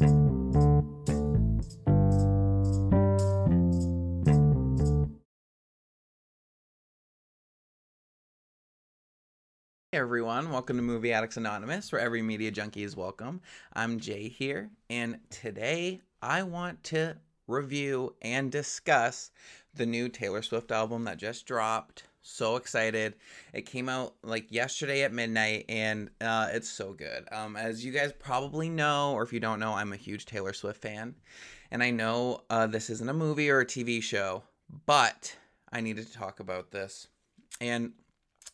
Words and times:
Hey 0.00 0.06
everyone, 9.92 10.50
welcome 10.50 10.78
to 10.78 10.82
Movie 10.82 11.12
Addicts 11.12 11.36
Anonymous, 11.36 11.92
where 11.92 12.00
every 12.00 12.22
media 12.22 12.50
junkie 12.50 12.82
is 12.82 12.96
welcome. 12.96 13.42
I'm 13.74 14.00
Jay 14.00 14.28
here, 14.28 14.70
and 14.88 15.18
today 15.28 16.00
I 16.22 16.44
want 16.44 16.82
to 16.84 17.18
review 17.46 18.14
and 18.22 18.50
discuss 18.50 19.30
the 19.74 19.84
new 19.84 20.08
Taylor 20.08 20.40
Swift 20.40 20.72
album 20.72 21.04
that 21.04 21.18
just 21.18 21.44
dropped. 21.44 22.04
So 22.22 22.56
excited! 22.56 23.14
It 23.52 23.62
came 23.62 23.88
out 23.88 24.14
like 24.22 24.52
yesterday 24.52 25.02
at 25.02 25.12
midnight, 25.12 25.64
and 25.68 26.10
uh, 26.20 26.48
it's 26.52 26.68
so 26.68 26.92
good. 26.92 27.26
Um, 27.32 27.56
as 27.56 27.84
you 27.84 27.92
guys 27.92 28.12
probably 28.18 28.68
know, 28.68 29.12
or 29.12 29.22
if 29.22 29.32
you 29.32 29.40
don't 29.40 29.60
know, 29.60 29.72
I'm 29.72 29.92
a 29.92 29.96
huge 29.96 30.26
Taylor 30.26 30.52
Swift 30.52 30.82
fan, 30.82 31.14
and 31.70 31.82
I 31.82 31.90
know 31.90 32.42
uh, 32.50 32.66
this 32.66 32.90
isn't 32.90 33.08
a 33.08 33.14
movie 33.14 33.50
or 33.50 33.60
a 33.60 33.66
TV 33.66 34.02
show, 34.02 34.42
but 34.86 35.36
I 35.72 35.80
needed 35.80 36.06
to 36.06 36.12
talk 36.12 36.40
about 36.40 36.70
this. 36.70 37.08
And 37.60 37.92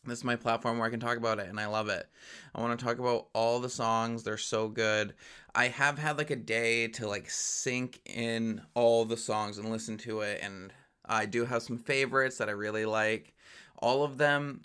this 0.05 0.19
is 0.19 0.23
my 0.23 0.35
platform 0.35 0.77
where 0.77 0.87
I 0.87 0.91
can 0.91 0.99
talk 0.99 1.17
about 1.17 1.39
it 1.39 1.47
and 1.47 1.59
I 1.59 1.65
love 1.67 1.89
it. 1.89 2.07
I 2.55 2.61
want 2.61 2.77
to 2.77 2.85
talk 2.85 2.99
about 2.99 3.27
all 3.33 3.59
the 3.59 3.69
songs. 3.69 4.23
They're 4.23 4.37
so 4.37 4.67
good. 4.69 5.13
I 5.53 5.67
have 5.67 5.97
had 5.97 6.17
like 6.17 6.29
a 6.29 6.35
day 6.35 6.87
to 6.89 7.07
like 7.07 7.29
sink 7.29 8.01
in 8.05 8.61
all 8.73 9.05
the 9.05 9.17
songs 9.17 9.57
and 9.57 9.69
listen 9.69 9.97
to 9.99 10.21
it 10.21 10.39
and 10.41 10.71
I 11.05 11.25
do 11.25 11.45
have 11.45 11.63
some 11.63 11.77
favorites 11.77 12.37
that 12.37 12.49
I 12.49 12.53
really 12.53 12.85
like. 12.85 13.33
All 13.77 14.03
of 14.03 14.17
them 14.17 14.61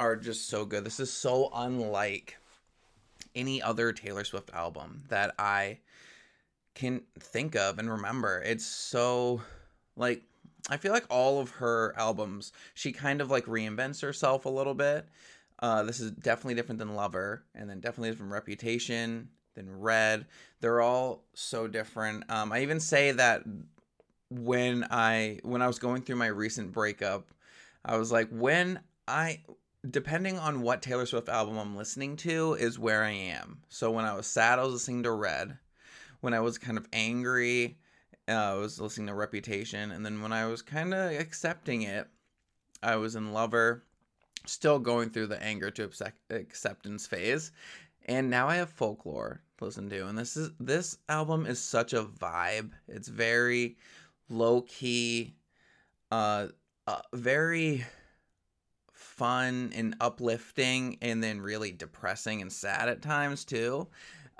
are 0.00 0.16
just 0.16 0.48
so 0.48 0.64
good. 0.64 0.84
This 0.84 1.00
is 1.00 1.12
so 1.12 1.50
unlike 1.54 2.36
any 3.34 3.62
other 3.62 3.92
Taylor 3.92 4.24
Swift 4.24 4.50
album 4.52 5.04
that 5.08 5.34
I 5.38 5.78
can 6.74 7.02
think 7.18 7.56
of 7.56 7.78
and 7.78 7.90
remember. 7.90 8.42
It's 8.44 8.66
so 8.66 9.42
like 9.96 10.22
I 10.70 10.76
feel 10.76 10.92
like 10.92 11.06
all 11.08 11.40
of 11.40 11.50
her 11.50 11.94
albums, 11.96 12.52
she 12.74 12.92
kind 12.92 13.20
of 13.20 13.30
like 13.30 13.46
reinvents 13.46 14.02
herself 14.02 14.44
a 14.44 14.50
little 14.50 14.74
bit. 14.74 15.06
Uh, 15.60 15.82
this 15.82 15.98
is 15.98 16.12
definitely 16.12 16.54
different 16.54 16.78
than 16.78 16.94
Lover, 16.94 17.42
and 17.54 17.68
then 17.68 17.80
definitely 17.80 18.10
different 18.10 18.32
Reputation, 18.32 19.28
than 19.54 19.80
Red. 19.80 20.26
They're 20.60 20.80
all 20.80 21.24
so 21.34 21.66
different. 21.66 22.30
Um, 22.30 22.52
I 22.52 22.62
even 22.62 22.80
say 22.80 23.12
that 23.12 23.42
when 24.30 24.86
I 24.90 25.40
when 25.42 25.62
I 25.62 25.66
was 25.66 25.78
going 25.78 26.02
through 26.02 26.16
my 26.16 26.26
recent 26.28 26.70
breakup, 26.72 27.28
I 27.88 27.96
was 27.96 28.12
like, 28.12 28.28
when 28.28 28.80
I 29.08 29.40
depending 29.88 30.38
on 30.38 30.60
what 30.60 30.82
Taylor 30.82 31.06
Swift 31.06 31.28
album 31.28 31.56
I'm 31.56 31.76
listening 31.76 32.16
to 32.18 32.54
is 32.54 32.78
where 32.78 33.02
I 33.02 33.12
am. 33.12 33.62
So 33.68 33.90
when 33.90 34.04
I 34.04 34.14
was 34.14 34.26
sad, 34.26 34.58
I 34.58 34.64
was 34.64 34.74
listening 34.74 35.04
to 35.04 35.12
Red. 35.12 35.56
When 36.20 36.34
I 36.34 36.40
was 36.40 36.58
kind 36.58 36.76
of 36.76 36.86
angry, 36.92 37.78
uh, 38.28 38.32
I 38.32 38.54
was 38.54 38.80
listening 38.80 39.06
to 39.06 39.14
Reputation, 39.14 39.92
and 39.92 40.04
then 40.04 40.20
when 40.20 40.32
I 40.32 40.46
was 40.46 40.62
kind 40.62 40.92
of 40.92 41.12
accepting 41.12 41.82
it, 41.82 42.08
I 42.82 42.96
was 42.96 43.14
in 43.14 43.32
Lover, 43.32 43.84
still 44.44 44.78
going 44.78 45.10
through 45.10 45.28
the 45.28 45.42
anger 45.42 45.70
to 45.70 45.90
acceptance 46.28 47.06
phase, 47.06 47.52
and 48.06 48.28
now 48.28 48.48
I 48.48 48.56
have 48.56 48.70
Folklore 48.70 49.40
to 49.58 49.64
listen 49.64 49.88
to, 49.90 50.08
and 50.08 50.18
this 50.18 50.36
is 50.36 50.50
this 50.58 50.98
album 51.08 51.46
is 51.46 51.60
such 51.60 51.92
a 51.92 52.02
vibe. 52.02 52.72
It's 52.88 53.08
very 53.08 53.76
low 54.28 54.62
key, 54.62 55.36
uh, 56.10 56.48
very 57.12 57.84
fun 58.92 59.72
and 59.74 59.96
uplifting, 60.00 60.98
and 61.02 61.22
then 61.22 61.40
really 61.40 61.72
depressing 61.72 62.40
and 62.40 62.52
sad 62.52 62.88
at 62.88 63.02
times 63.02 63.44
too. 63.44 63.88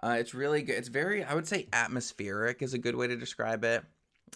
Uh, 0.03 0.17
it's 0.19 0.35
really 0.35 0.63
good. 0.63 0.77
It's 0.77 0.89
very, 0.89 1.25
I 1.25 1.35
would 1.35 1.47
say, 1.49 1.67
atmospheric 1.73 2.63
is 2.63 2.75
a 2.75 2.79
good 2.79 2.95
way 2.95 3.09
to 3.09 3.17
describe 3.17 3.65
it. 3.65 3.85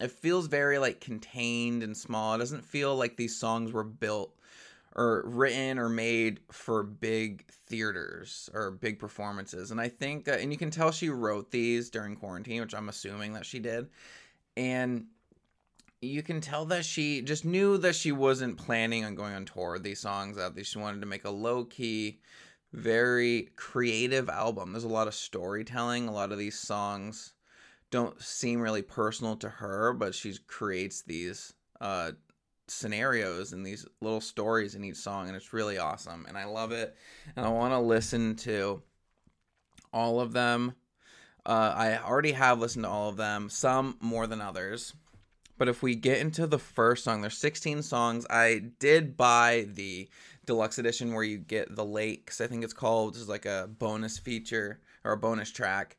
It 0.01 0.11
feels 0.11 0.47
very 0.49 0.79
like 0.79 1.01
contained 1.01 1.83
and 1.83 1.97
small. 1.97 2.35
It 2.35 2.39
doesn't 2.39 2.65
feel 2.65 2.97
like 2.97 3.17
these 3.17 3.37
songs 3.39 3.73
were 3.73 3.85
built 3.85 4.35
or 4.95 5.22
written 5.27 5.78
or 5.78 5.89
made 5.89 6.41
for 6.51 6.83
big 6.83 7.47
theaters 7.47 8.51
or 8.53 8.71
big 8.72 8.99
performances. 8.99 9.71
And 9.71 9.81
I 9.81 9.89
think, 9.89 10.28
uh, 10.28 10.33
and 10.33 10.51
you 10.53 10.59
can 10.59 10.71
tell 10.71 10.91
she 10.91 11.09
wrote 11.09 11.51
these 11.51 11.89
during 11.91 12.17
quarantine, 12.17 12.61
which 12.61 12.75
I'm 12.75 12.89
assuming 12.89 13.33
that 13.34 13.47
she 13.47 13.59
did. 13.59 13.89
And 14.56 15.06
you 16.03 16.21
can 16.21 16.41
tell 16.41 16.65
that 16.67 16.85
she 16.85 17.23
just 17.23 17.45
knew 17.45 17.79
that 17.79 17.95
she 17.95 18.11
wasn't 18.11 18.59
planning 18.59 19.05
on 19.05 19.15
going 19.15 19.35
on 19.35 19.45
tour 19.45 19.75
with 19.75 19.85
these 19.85 20.01
songs. 20.01 20.37
That 20.37 20.67
she 20.67 20.79
wanted 20.79 21.01
to 21.01 21.07
make 21.07 21.25
a 21.25 21.31
low 21.31 21.65
key, 21.65 22.19
very 22.73 23.51
creative 23.55 24.29
album. 24.29 24.73
There's 24.73 24.85
a 24.85 24.89
lot 24.89 25.07
of 25.07 25.15
storytelling. 25.15 26.09
A 26.09 26.13
lot 26.13 26.33
of 26.33 26.39
these 26.39 26.59
songs 26.59 27.35
don't 27.93 28.21
seem 28.21 28.61
really 28.61 28.83
personal 28.83 29.37
to 29.37 29.49
her, 29.49 29.93
but 29.93 30.13
she 30.15 30.35
creates 30.49 31.03
these 31.03 31.55
uh, 31.81 32.11
scenarios 32.67 33.53
and 33.53 33.65
these 33.65 33.87
little 34.01 34.21
stories 34.21 34.75
in 34.75 34.83
each 34.83 34.97
song, 34.97 35.29
and 35.29 35.37
it's 35.37 35.53
really 35.53 35.79
awesome. 35.79 36.27
And 36.29 36.37
I 36.37 36.47
love 36.47 36.73
it. 36.73 36.97
And 37.37 37.47
I 37.47 37.49
want 37.49 37.75
to 37.75 37.79
listen 37.79 38.34
to 38.37 38.83
all 39.93 40.21
of 40.21 40.33
them. 40.33 40.75
Uh, 41.47 41.73
I 41.77 41.99
already 41.99 42.33
have 42.33 42.59
listened 42.59 42.84
to 42.84 42.91
all 42.91 43.09
of 43.09 43.17
them, 43.17 43.49
some 43.51 43.99
more 44.01 44.27
than 44.27 44.41
others. 44.41 44.95
But 45.62 45.69
if 45.69 45.81
we 45.81 45.95
get 45.95 46.19
into 46.19 46.49
the 46.49 46.59
first 46.59 47.05
song, 47.05 47.21
there's 47.21 47.39
16 47.39 47.83
songs. 47.83 48.27
I 48.28 48.65
did 48.81 49.17
buy 49.17 49.69
the 49.73 50.09
deluxe 50.45 50.78
edition 50.78 51.15
where 51.15 51.23
you 51.23 51.39
get 51.39 51.77
the 51.77 51.84
lakes. 51.84 52.41
I 52.41 52.49
think 52.49 52.65
it's 52.65 52.73
called. 52.73 53.15
This 53.15 53.23
is 53.23 53.28
like 53.28 53.47
a 53.47 53.71
bonus 53.78 54.19
feature 54.19 54.81
or 55.05 55.12
a 55.12 55.17
bonus 55.17 55.53
track. 55.53 55.99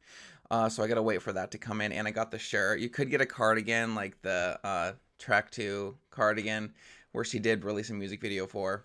Uh, 0.52 0.68
so 0.68 0.84
I 0.84 0.88
gotta 0.88 1.02
wait 1.02 1.22
for 1.22 1.32
that 1.32 1.52
to 1.52 1.58
come 1.58 1.80
in, 1.80 1.94
and 1.94 2.06
I 2.06 2.12
got 2.12 2.30
the 2.30 2.38
shirt. 2.38 2.82
You 2.82 2.90
could 2.90 3.10
get 3.10 3.22
a 3.22 3.26
cardigan, 3.26 3.96
like 3.96 4.22
the 4.22 4.60
uh, 4.66 4.92
track 5.18 5.50
two 5.50 5.96
cardigan, 6.12 6.74
where 7.14 7.24
she 7.24 7.40
did 7.40 7.64
release 7.64 7.90
a 7.90 7.94
music 7.94 8.20
video 8.20 8.46
for, 8.46 8.84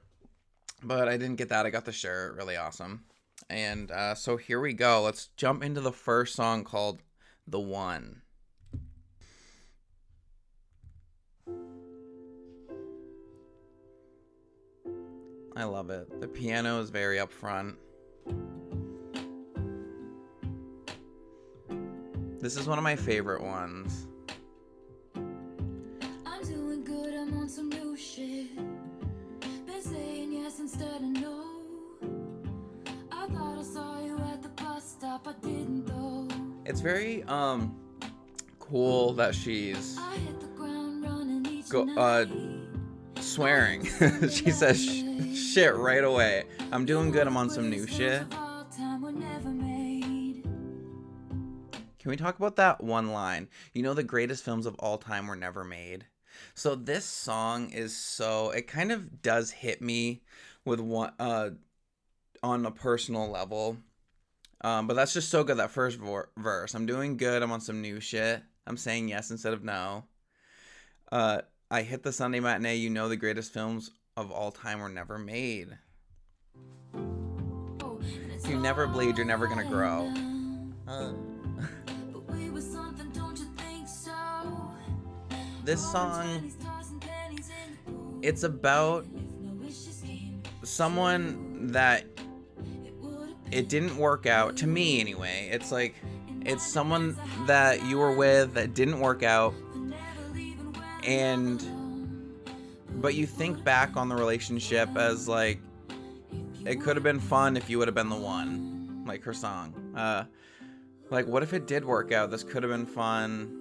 but 0.85 1.09
I 1.09 1.17
didn't 1.17 1.39
get 1.39 1.49
that. 1.49 1.67
I 1.67 1.71
got 1.71 1.87
the 1.87 1.93
shirt, 1.93 2.37
really 2.37 2.57
awesome. 2.57 3.03
And 3.51 3.91
uh, 3.91 4.15
so 4.15 4.37
here 4.37 4.61
we 4.61 4.75
go. 4.75 5.03
Let's 5.03 5.31
jump 5.37 5.65
into 5.65 5.81
the 5.81 5.91
first 5.91 6.37
song 6.37 6.63
called 6.63 7.03
"The 7.49 7.59
One." 7.59 8.23
I 15.59 15.65
love 15.65 15.91
it. 15.91 16.21
The 16.21 16.29
piano 16.29 16.81
is 16.81 16.89
very 16.89 17.17
upfront. 17.17 17.75
This 22.41 22.57
is 22.57 22.69
one 22.69 22.79
of 22.79 22.85
my 22.85 22.95
favorite 22.95 23.43
ones. 23.43 24.07
I'm 25.17 26.45
doing 26.45 26.85
good, 26.85 27.13
I'm 27.13 27.37
on 27.37 27.49
some 27.49 27.71
new 27.71 27.97
shit. 27.97 28.57
Been 29.67 29.83
saying 29.83 30.33
yes 30.33 30.61
instead 30.61 30.95
of 30.95 31.03
no. 31.03 31.45
I 33.11 33.27
thought 33.27 33.59
I 33.59 33.63
saw 33.65 34.01
you 34.05 34.17
at 34.33 34.41
the 34.41 34.51
bus 34.51 34.93
stop, 34.93 35.27
I 35.27 35.33
didn't 35.45 35.87
though. 35.87 36.29
It's 36.67 36.81
very 36.81 37.25
um 37.25 37.75
cool 38.61 39.13
that 39.15 39.35
she's 39.35 39.99
go 41.69 41.89
uh 41.97 42.27
swearing. 43.21 43.85
she 44.31 44.53
says 44.53 44.79
shit 45.35 45.75
right 45.75 46.05
away. 46.05 46.45
I'm 46.73 46.85
doing 46.85 47.11
good, 47.11 47.27
I'm 47.27 47.37
on 47.37 47.51
some 47.51 47.71
new 47.71 47.87
shit. 47.87 48.25
Can 51.99 52.11
we 52.13 52.17
talk 52.17 52.39
about 52.39 52.57
that 52.57 52.83
one 52.83 53.13
line? 53.13 53.49
You 53.75 53.83
know, 53.83 53.93
the 53.93 54.03
greatest 54.03 54.45
films 54.45 54.67
of 54.67 54.75
all 54.79 54.99
time 54.99 55.27
were 55.27 55.37
never 55.37 55.65
made. 55.65 56.07
So 56.55 56.75
this 56.75 57.05
song 57.05 57.71
is 57.71 57.97
so 57.97 58.51
it 58.51 58.67
kind 58.67 58.93
of 58.93 59.21
does 59.21 59.51
hit 59.51 59.83
me 59.83 60.23
with 60.65 60.81
one 60.81 61.13
uh 61.19 61.51
on 62.43 62.65
a 62.65 62.71
personal 62.71 63.29
level. 63.29 63.77
Um, 64.61 64.87
but 64.87 64.95
that's 64.95 65.13
just 65.13 65.29
so 65.31 65.45
good 65.45 65.59
that 65.59 65.71
first 65.71 65.99
vor- 65.99 66.31
verse. 66.37 66.75
I'm 66.75 66.87
doing 66.87 67.17
good. 67.17 67.43
I'm 67.43 67.53
on 67.53 67.61
some 67.61 67.81
new 67.81 68.01
shit. 68.01 68.43
I'm 68.67 68.77
saying 68.77 69.09
yes 69.09 69.31
instead 69.31 69.53
of 69.53 69.63
no. 69.63 70.05
Uh, 71.13 71.43
I 71.71 71.83
hit 71.83 72.03
the 72.03 72.13
Sunday 72.13 72.41
matinee. 72.41 72.77
You 72.77 72.91
know 72.91 73.09
the 73.09 73.17
greatest 73.17 73.53
films 73.53 73.91
of 74.19 74.33
all 74.33 74.51
time 74.51 74.81
were 74.81 74.89
never 74.89 75.17
made. 75.17 75.69
If 76.93 78.49
you 78.49 78.59
never 78.59 78.89
bleed, 78.89 79.17
you're 79.17 79.25
never 79.25 79.47
gonna 79.47 79.65
grow. 79.65 80.13
Uh. 80.89 81.13
this 85.65 85.81
song 85.93 86.51
it's 88.23 88.43
about 88.43 89.07
someone 90.65 91.69
that 91.69 92.05
it 93.53 93.69
didn't 93.69 93.97
work 93.97 94.27
out 94.27 94.57
to 94.57 94.67
me 94.67 94.99
anyway 94.99 95.49
it's 95.53 95.71
like 95.71 95.95
it's 96.47 96.67
someone 96.67 97.15
that 97.47 97.85
you 97.85 97.99
were 97.99 98.13
with 98.13 98.55
that 98.55 98.73
didn't 98.73 98.99
work 98.99 99.23
out 99.23 99.55
and 101.05 101.78
but 102.97 103.15
you 103.15 103.27
think 103.27 103.63
back 103.65 103.97
on 103.97 104.09
the 104.09 104.15
relationship 104.15 104.89
as 104.97 105.29
like 105.29 105.61
it 106.65 106.81
could 106.81 106.97
have 106.97 107.05
been 107.05 107.21
fun 107.21 107.57
if 107.57 107.71
you 107.71 107.79
would 107.79 107.89
have 107.89 107.95
been 107.95 108.09
the 108.09 108.17
one 108.17 109.05
like 109.07 109.23
her 109.23 109.33
song 109.33 109.73
uh 109.97 110.25
Like, 111.11 111.27
what 111.27 111.43
if 111.43 111.55
it 111.55 111.67
did 111.67 111.85
work 111.85 112.13
out? 112.13 112.31
This 112.31 112.45
could 112.45 112.63
have 112.63 112.71
been 112.71 112.87
fun. 112.87 113.55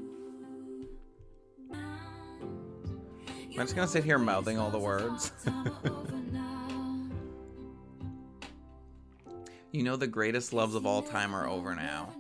I'm 1.72 3.64
just 3.64 3.76
gonna 3.76 3.88
sit 3.88 4.04
here 4.04 4.20
mouthing 4.20 4.60
all 4.60 4.70
the 4.70 4.78
words. 4.78 5.32
you 9.72 9.84
know, 9.84 9.96
the 9.96 10.08
greatest 10.08 10.54
loves 10.54 10.76
of 10.76 10.86
all 10.86 11.02
time 11.02 11.34
are 11.34 11.48
over 11.48 11.74
now. 11.74 12.14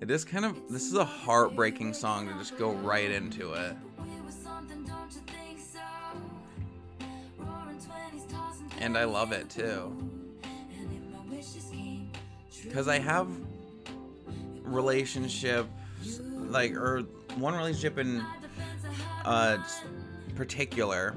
It 0.00 0.10
is 0.10 0.24
kind 0.24 0.44
of, 0.44 0.56
this 0.68 0.84
is 0.84 0.94
a 0.94 1.04
heartbreaking 1.04 1.94
song 1.94 2.28
to 2.28 2.34
just 2.34 2.58
go 2.58 2.72
right 2.72 3.10
into 3.10 3.54
it. 3.54 3.74
And 8.84 8.98
I 8.98 9.04
love 9.04 9.32
it 9.32 9.48
too. 9.48 9.96
Because 12.62 12.86
I 12.86 12.98
have 12.98 13.28
relationships, 14.62 16.20
like, 16.36 16.76
or 16.76 17.00
one 17.36 17.54
relationship 17.54 17.96
in 17.96 18.22
uh, 19.24 19.56
particular 20.34 21.14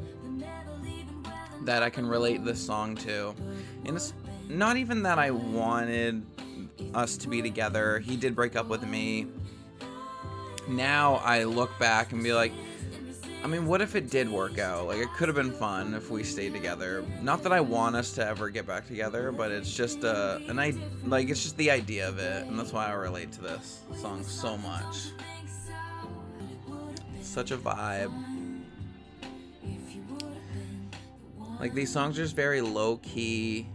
that 1.65 1.83
I 1.83 1.89
can 1.89 2.07
relate 2.07 2.45
this 2.45 2.65
song 2.65 2.95
to. 2.97 3.35
And 3.83 3.97
it's 3.97 4.13
not 4.47 4.77
even 4.77 5.03
that 5.03 5.19
I 5.19 5.31
wanted 5.31 6.25
us 6.93 7.17
to 7.17 7.27
be 7.27 7.41
together. 7.41 7.99
He 7.99 8.15
did 8.15 8.33
break 8.33 8.55
up 8.55 8.69
with 8.69 8.87
me. 8.87 9.27
Now 10.69 11.15
I 11.15 11.43
look 11.43 11.77
back 11.79 12.13
and 12.13 12.23
be 12.23 12.31
like, 12.31 12.53
I 13.43 13.47
mean, 13.47 13.65
what 13.65 13.81
if 13.81 13.95
it 13.95 14.09
did 14.09 14.29
work 14.29 14.57
out? 14.59 14.87
Like, 14.87 14.97
it 14.97 15.09
could 15.13 15.27
have 15.27 15.35
been 15.35 15.51
fun 15.51 15.93
if 15.93 16.09
we 16.09 16.23
stayed 16.23 16.53
together. 16.53 17.05
Not 17.21 17.43
that 17.43 17.53
I 17.53 17.61
want 17.61 17.95
us 17.95 18.11
to 18.13 18.25
ever 18.25 18.49
get 18.49 18.65
back 18.65 18.87
together, 18.87 19.31
but 19.31 19.51
it's 19.51 19.73
just 19.73 20.03
a, 20.03 20.41
an 20.47 20.59
I 20.59 20.73
like 21.05 21.29
it's 21.29 21.43
just 21.43 21.55
the 21.57 21.71
idea 21.71 22.09
of 22.09 22.17
it, 22.19 22.45
and 22.47 22.57
that's 22.59 22.73
why 22.73 22.87
I 22.87 22.93
relate 22.93 23.31
to 23.33 23.41
this 23.41 23.81
song 23.95 24.23
so 24.23 24.57
much. 24.57 25.11
Such 27.21 27.51
a 27.51 27.57
vibe. 27.57 28.11
Like 31.59 31.73
these 31.73 31.91
songs 31.91 32.17
are 32.17 32.23
just 32.23 32.35
very 32.35 32.61
low 32.61 32.97
key. 32.97 33.67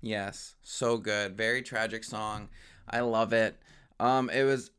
Yes, 0.00 0.56
so 0.62 0.96
good. 0.96 1.36
Very 1.36 1.62
tragic 1.62 2.04
song. 2.04 2.48
I 2.88 3.00
love 3.00 3.32
it. 3.32 3.60
Um 3.98 4.30
it 4.30 4.44
was 4.44 4.70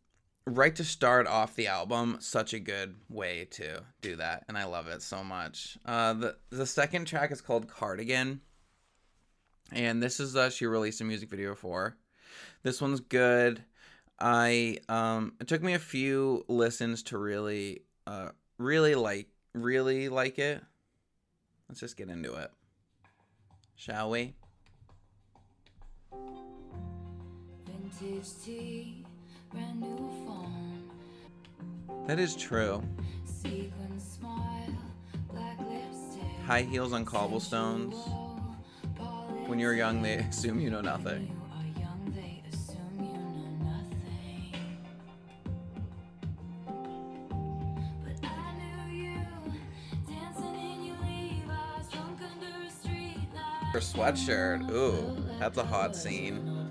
right 0.47 0.75
to 0.75 0.83
start 0.83 1.27
off 1.27 1.55
the 1.55 1.67
album, 1.67 2.17
such 2.19 2.53
a 2.53 2.59
good 2.59 2.95
way 3.09 3.45
to 3.51 3.83
do 4.01 4.15
that 4.15 4.43
and 4.47 4.57
I 4.57 4.65
love 4.65 4.87
it 4.87 5.01
so 5.01 5.23
much. 5.23 5.77
Uh 5.85 6.13
the 6.13 6.35
the 6.49 6.65
second 6.65 7.05
track 7.05 7.31
is 7.31 7.41
called 7.41 7.67
Cardigan. 7.67 8.41
And 9.71 10.01
this 10.01 10.19
is 10.19 10.35
uh 10.35 10.49
she 10.49 10.65
released 10.65 11.01
a 11.01 11.03
music 11.03 11.29
video 11.29 11.55
for. 11.55 11.97
This 12.63 12.81
one's 12.81 12.99
good. 12.99 13.63
I 14.19 14.77
um 14.89 15.33
it 15.39 15.47
took 15.47 15.61
me 15.61 15.73
a 15.73 15.79
few 15.79 16.45
listens 16.47 17.03
to 17.03 17.17
really 17.17 17.83
uh 18.07 18.29
really 18.57 18.95
like 18.95 19.27
really 19.53 20.09
like 20.09 20.39
it. 20.39 20.63
Let's 21.69 21.79
just 21.79 21.95
get 21.95 22.09
into 22.09 22.33
it. 22.35 22.51
Shall 23.75 24.09
we? 24.09 24.35
That 32.07 32.19
is 32.19 32.35
true. 32.35 32.83
High 36.45 36.63
heels 36.63 36.93
on 36.93 37.05
cobblestones. 37.05 37.95
When 39.45 39.59
you're 39.59 39.75
young, 39.75 40.01
they 40.01 40.15
assume 40.15 40.59
you 40.59 40.69
know 40.69 40.81
nothing. 40.81 41.37
Her 53.71 53.79
sweatshirt. 53.79 54.69
Ooh, 54.69 55.30
that's 55.41 55.57
a 55.57 55.65
hot 55.65 55.95
scene. 55.95 56.69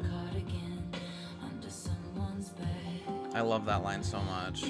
I 3.35 3.41
love 3.41 3.67
that 3.67 3.83
line 3.83 4.05
so 4.05 4.21
much. 4.21 4.63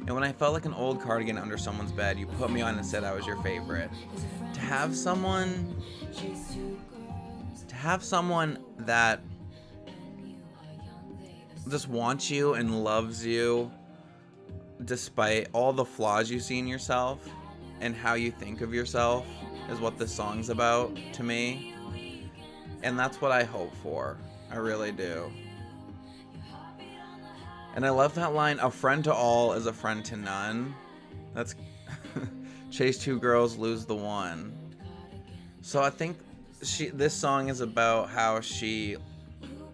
And 0.00 0.14
when 0.14 0.22
I 0.22 0.32
felt 0.32 0.52
like 0.52 0.66
an 0.66 0.74
old 0.74 1.00
cardigan 1.00 1.38
under 1.38 1.56
someone's 1.56 1.92
bed, 1.92 2.18
you 2.18 2.26
put 2.26 2.50
me 2.50 2.60
on 2.60 2.74
and 2.74 2.84
said 2.84 3.04
I 3.04 3.14
was 3.14 3.26
your 3.26 3.40
favorite. 3.42 3.90
To 4.52 4.60
have 4.60 4.94
someone 4.94 5.82
to 7.68 7.74
have 7.74 8.04
someone 8.04 8.58
that 8.80 9.22
just 11.70 11.88
wants 11.88 12.30
you 12.30 12.52
and 12.52 12.84
loves 12.84 13.24
you 13.24 13.72
despite 14.84 15.48
all 15.54 15.72
the 15.72 15.86
flaws 15.86 16.30
you 16.30 16.38
see 16.38 16.58
in 16.58 16.66
yourself 16.66 17.26
and 17.80 17.94
how 17.94 18.14
you 18.14 18.30
think 18.30 18.60
of 18.60 18.72
yourself 18.72 19.26
is 19.70 19.80
what 19.80 19.98
this 19.98 20.12
song's 20.12 20.48
about 20.48 20.96
to 21.12 21.22
me. 21.22 21.74
And 22.82 22.98
that's 22.98 23.20
what 23.20 23.32
I 23.32 23.44
hope 23.44 23.74
for. 23.82 24.16
I 24.50 24.56
really 24.56 24.92
do. 24.92 25.30
And 27.74 27.84
I 27.84 27.90
love 27.90 28.14
that 28.14 28.32
line 28.32 28.58
a 28.60 28.70
friend 28.70 29.04
to 29.04 29.12
all 29.12 29.52
is 29.52 29.66
a 29.66 29.72
friend 29.72 30.04
to 30.06 30.16
none. 30.16 30.74
That's 31.34 31.54
chase 32.70 32.98
two 32.98 33.18
girls, 33.18 33.56
lose 33.56 33.84
the 33.84 33.94
one. 33.94 34.52
So 35.60 35.82
I 35.82 35.90
think 35.90 36.16
she 36.62 36.88
this 36.88 37.12
song 37.12 37.48
is 37.48 37.60
about 37.60 38.08
how 38.08 38.40
she 38.40 38.96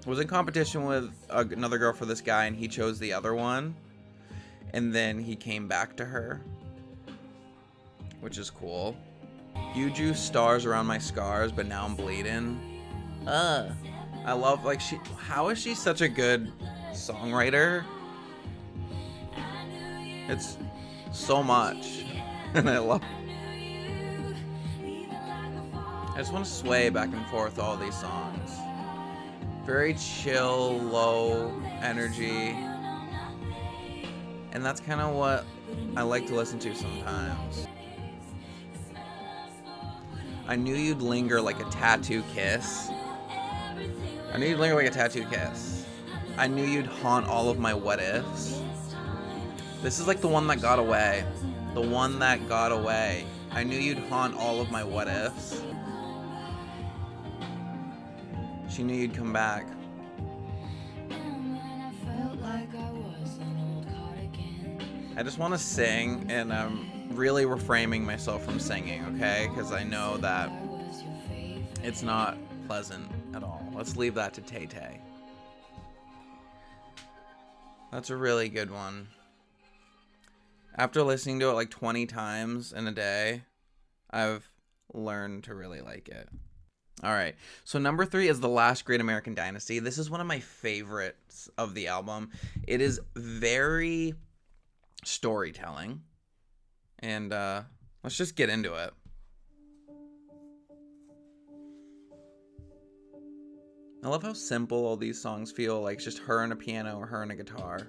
was 0.04 0.18
in 0.18 0.26
competition 0.26 0.84
with 0.84 1.12
another 1.30 1.78
girl 1.78 1.92
for 1.92 2.06
this 2.06 2.20
guy 2.20 2.46
and 2.46 2.56
he 2.56 2.66
chose 2.66 2.98
the 2.98 3.12
other 3.12 3.34
one 3.34 3.76
and 4.72 4.92
then 4.92 5.18
he 5.18 5.36
came 5.36 5.68
back 5.68 5.96
to 5.96 6.04
her, 6.04 6.40
which 8.22 8.38
is 8.38 8.48
cool. 8.48 8.96
You 9.74 9.90
drew 9.90 10.14
stars 10.14 10.64
around 10.64 10.86
my 10.86 10.98
scars, 10.98 11.50
but 11.52 11.66
now 11.66 11.84
I'm 11.84 11.96
bleeding. 11.96 12.80
Uh, 13.26 13.70
I 14.24 14.32
love 14.32 14.64
like 14.64 14.80
she. 14.80 14.98
How 15.18 15.48
is 15.48 15.60
she 15.60 15.74
such 15.74 16.00
a 16.00 16.08
good 16.08 16.50
songwriter? 16.92 17.84
It's 20.28 20.56
so 21.10 21.42
much, 21.42 22.04
and 22.54 22.70
I 22.70 22.78
love. 22.78 23.02
I 26.14 26.18
just 26.18 26.32
want 26.32 26.44
to 26.44 26.50
sway 26.50 26.90
back 26.90 27.12
and 27.12 27.26
forth 27.26 27.58
all 27.58 27.76
these 27.76 27.98
songs. 27.98 28.52
Very 29.66 29.94
chill, 29.94 30.78
low 30.78 31.52
energy 31.82 32.54
and 34.52 34.64
that's 34.64 34.80
kind 34.80 35.00
of 35.00 35.14
what 35.14 35.44
I 35.96 36.02
like 36.02 36.26
to 36.26 36.34
listen 36.34 36.58
to 36.60 36.74
sometimes. 36.74 37.66
I 40.46 40.56
knew 40.56 40.74
you'd 40.74 41.02
linger 41.02 41.40
like 41.40 41.60
a 41.60 41.70
tattoo 41.70 42.22
kiss. 42.34 42.90
I 44.32 44.38
knew 44.38 44.46
you'd 44.46 44.58
linger 44.58 44.74
like 44.74 44.86
a 44.86 44.90
tattoo 44.90 45.24
kiss. 45.30 45.86
I 46.36 46.48
knew 46.48 46.64
you'd 46.64 46.86
haunt 46.86 47.26
all 47.26 47.48
of 47.48 47.58
my 47.58 47.74
what 47.74 48.00
ifs. 48.00 48.60
This 49.82 50.00
is 50.00 50.06
like 50.06 50.20
the 50.20 50.28
one 50.28 50.46
that 50.48 50.60
got 50.60 50.78
away. 50.78 51.24
The 51.74 51.80
one 51.80 52.18
that 52.18 52.48
got 52.48 52.72
away. 52.72 53.24
I 53.52 53.62
knew 53.62 53.78
you'd 53.78 53.98
haunt 53.98 54.36
all 54.36 54.60
of 54.60 54.70
my 54.70 54.82
what 54.82 55.08
ifs. 55.08 55.62
She 58.68 58.82
knew 58.82 58.94
you'd 58.94 59.14
come 59.14 59.32
back. 59.32 59.66
I 65.14 65.22
just 65.22 65.38
want 65.38 65.52
to 65.52 65.58
sing, 65.58 66.26
and 66.30 66.52
I'm 66.52 67.01
really 67.16 67.44
reframing 67.44 68.02
myself 68.02 68.44
from 68.44 68.58
singing, 68.58 69.04
okay? 69.14 69.48
Because 69.48 69.72
I 69.72 69.84
know 69.84 70.16
that 70.18 70.50
it's 71.82 72.02
not 72.02 72.36
pleasant 72.66 73.10
at 73.34 73.42
all. 73.42 73.66
Let's 73.74 73.96
leave 73.96 74.14
that 74.14 74.34
to 74.34 74.40
Tay 74.40 74.66
Tay. 74.66 75.00
That's 77.90 78.10
a 78.10 78.16
really 78.16 78.48
good 78.48 78.70
one. 78.70 79.08
After 80.76 81.02
listening 81.02 81.40
to 81.40 81.50
it 81.50 81.54
like 81.54 81.70
20 81.70 82.06
times 82.06 82.72
in 82.72 82.86
a 82.86 82.92
day, 82.92 83.42
I've 84.10 84.48
learned 84.94 85.44
to 85.44 85.54
really 85.54 85.82
like 85.82 86.08
it. 86.08 86.28
All 87.02 87.12
right. 87.12 87.34
So 87.64 87.78
number 87.78 88.04
3 88.04 88.28
is 88.28 88.40
The 88.40 88.48
Last 88.48 88.84
Great 88.84 89.00
American 89.00 89.34
Dynasty. 89.34 89.78
This 89.78 89.98
is 89.98 90.08
one 90.08 90.20
of 90.20 90.26
my 90.26 90.38
favorites 90.38 91.50
of 91.58 91.74
the 91.74 91.88
album. 91.88 92.30
It 92.66 92.80
is 92.80 93.00
very 93.16 94.14
storytelling. 95.04 96.02
And 97.02 97.32
uh, 97.32 97.62
let's 98.02 98.16
just 98.16 98.36
get 98.36 98.48
into 98.48 98.74
it. 98.74 98.92
I 104.04 104.08
love 104.08 104.22
how 104.22 104.32
simple 104.32 104.84
all 104.84 104.96
these 104.96 105.20
songs 105.20 105.52
feel 105.52 105.80
like 105.80 106.00
just 106.00 106.18
her 106.18 106.42
and 106.42 106.52
a 106.52 106.56
piano 106.56 106.98
or 106.98 107.06
her 107.06 107.22
and 107.22 107.30
a 107.30 107.36
guitar. 107.36 107.88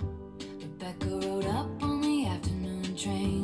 Rebecca 0.00 1.06
rode 1.06 1.46
up 1.46 1.82
on 1.82 2.00
the 2.00 2.26
afternoon 2.26 2.96
train. 2.96 3.37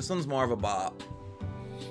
This 0.00 0.08
one's 0.08 0.26
more 0.26 0.44
of 0.44 0.50
a 0.50 0.56
bop. 0.56 1.02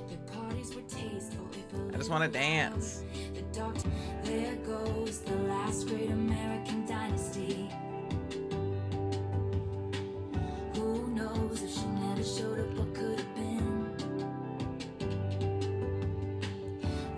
The 0.10 0.18
parties 0.34 0.74
were 0.74 0.82
tasteful. 0.82 1.46
if 1.54 1.80
a 1.80 1.94
I 1.94 1.98
just 2.00 2.10
want 2.10 2.24
to 2.24 2.39
dance. 2.39 3.04
The 3.36 3.44
doctor, 3.56 3.88
there 4.24 4.56
goes 4.66 5.20
the 5.20 5.36
last 5.36 5.88
great 5.88 6.10
American 6.10 6.88
dynasty. 6.88 7.70
Who 10.74 11.08
knows 11.10 11.62
if 11.62 11.72
she 11.72 11.86
never 11.86 12.24
showed 12.24 12.60
up, 12.60 12.80
what 12.80 12.96
could 12.96 13.20
have 13.20 13.36
been? 13.36 13.94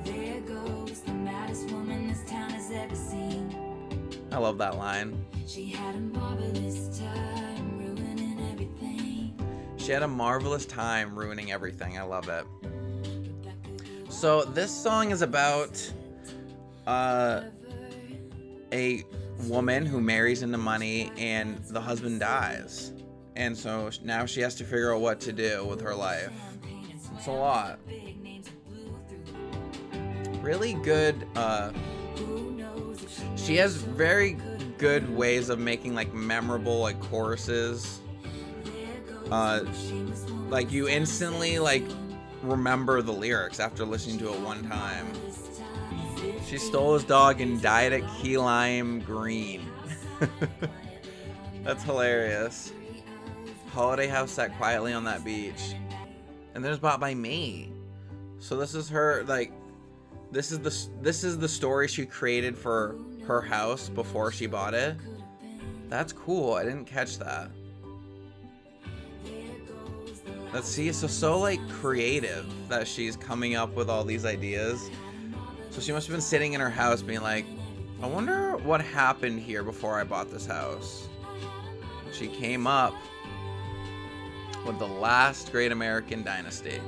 There 0.03 0.41
goes 0.41 1.00
the 1.00 1.13
maddest 1.13 1.71
woman 1.71 2.10
this 2.10 2.29
town 2.29 2.50
has 2.50 2.69
ever 2.69 2.95
seen. 2.95 3.55
I 4.29 4.39
love 4.39 4.57
that 4.57 4.75
line. 4.75 5.25
She 5.48 5.69
had 5.69 5.95
a 5.95 6.01
marvelous 6.01 7.00
time. 7.00 7.30
She 9.81 9.91
had 9.91 10.03
a 10.03 10.07
marvelous 10.07 10.67
time 10.67 11.17
ruining 11.17 11.51
everything. 11.51 11.97
I 11.97 12.03
love 12.03 12.29
it. 12.29 12.45
So 14.09 14.43
this 14.43 14.69
song 14.69 15.09
is 15.09 15.23
about 15.23 15.91
uh, 16.85 17.41
a 18.71 19.03
woman 19.47 19.88
who 19.88 20.00
marries 20.00 20.43
into 20.43 20.59
money 20.59 21.11
and 21.17 21.57
the 21.65 21.81
husband 21.81 22.19
dies. 22.19 22.93
And 23.35 23.57
so 23.57 23.89
now 24.03 24.27
she 24.27 24.41
has 24.41 24.53
to 24.55 24.63
figure 24.63 24.93
out 24.93 25.01
what 25.01 25.19
to 25.21 25.33
do 25.33 25.65
with 25.65 25.81
her 25.81 25.95
life. 25.95 26.31
It's 27.15 27.25
a 27.25 27.31
lot. 27.31 27.79
Really 30.41 30.73
good 30.75 31.27
uh 31.35 31.71
she 33.35 33.55
has 33.55 33.77
very 33.77 34.38
good 34.77 35.09
ways 35.15 35.50
of 35.50 35.57
making 35.57 35.95
like 35.95 36.13
memorable 36.13 36.79
like 36.81 37.00
choruses. 37.00 38.00
Uh 39.31 39.63
like 40.50 40.71
you 40.71 40.88
instantly 40.89 41.57
like 41.57 41.85
remember 42.43 43.01
the 43.01 43.11
lyrics 43.11 43.59
after 43.59 43.85
listening 43.85 44.19
to 44.19 44.33
it 44.33 44.39
one 44.41 44.67
time. 44.67 45.07
She 46.45 46.57
stole 46.57 46.95
his 46.95 47.03
dog 47.05 47.39
and 47.39 47.61
died 47.61 47.93
at 47.93 48.01
key 48.17 48.38
lime 48.38 49.00
green. 49.00 49.65
That's 51.63 51.83
hilarious. 51.83 52.73
Holiday 53.71 54.07
house 54.07 54.31
sat 54.31 54.55
quietly 54.57 54.91
on 54.91 55.05
that 55.05 55.23
beach. 55.23 55.75
And 56.53 56.63
then 56.63 56.71
it's 56.71 56.81
bought 56.81 57.00
by 57.00 57.13
me. 57.13 57.71
So 58.39 58.57
this 58.57 58.75
is 58.75 58.89
her 58.89 59.23
like 59.27 59.53
this 60.31 60.51
is 60.51 60.59
the 60.59 61.01
this 61.01 61.23
is 61.23 61.38
the 61.38 61.47
story 61.47 61.88
she 61.88 62.05
created 62.05 62.57
for 62.57 62.97
her 63.27 63.41
house 63.41 63.88
before 63.88 64.31
she 64.31 64.47
bought 64.47 64.73
it. 64.73 64.97
That's 65.88 66.11
cool. 66.11 66.55
I 66.55 66.63
didn't 66.63 66.85
catch 66.85 67.17
that. 67.19 67.51
Let's 70.53 70.67
see. 70.67 70.91
So 70.91 71.08
so 71.08 71.39
like 71.39 71.65
creative 71.70 72.46
that 72.67 72.88
she's 72.88 73.15
coming 73.15 73.55
up 73.55 73.74
with 73.75 73.89
all 73.89 74.03
these 74.03 74.25
ideas. 74.25 74.89
So 75.70 75.79
she 75.79 75.93
must 75.93 76.08
have 76.08 76.13
been 76.13 76.22
sitting 76.22 76.53
in 76.53 76.60
her 76.60 76.70
house 76.70 77.01
being 77.01 77.22
like, 77.22 77.46
I 78.01 78.08
wonder 78.08 78.58
what 78.58 78.81
happened 78.81 79.39
here 79.39 79.63
before 79.63 80.00
I 80.00 80.03
bought 80.03 80.29
this 80.29 80.46
house. 80.46 81.08
She 82.12 82.27
came 82.27 82.67
up 82.67 82.93
with 84.65 84.77
the 84.79 84.88
last 84.88 85.51
great 85.51 85.72
American 85.72 86.24
dynasty. 86.24 86.81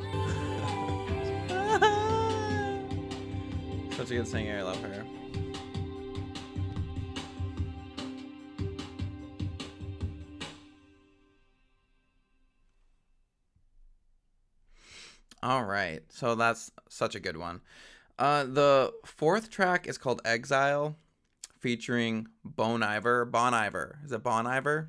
Such 3.96 4.12
a 4.12 4.15
good 4.15 4.27
singer. 4.27 4.58
I 4.58 4.63
love 4.63 4.82
her. 4.82 5.05
All 15.43 15.65
right. 15.65 16.01
So 16.07 16.35
that's 16.35 16.71
such 16.88 17.15
a 17.15 17.19
good 17.19 17.35
one. 17.35 17.59
Uh, 18.17 18.45
the 18.45 18.93
fourth 19.05 19.50
track 19.50 19.88
is 19.88 19.97
called 19.97 20.21
Exile, 20.23 20.95
featuring 21.59 22.29
Bon 22.45 22.81
Iver. 22.81 23.25
Bon 23.25 23.53
Iver. 23.53 24.00
Is 24.05 24.13
it 24.13 24.23
Bon 24.23 24.47
Iver? 24.47 24.88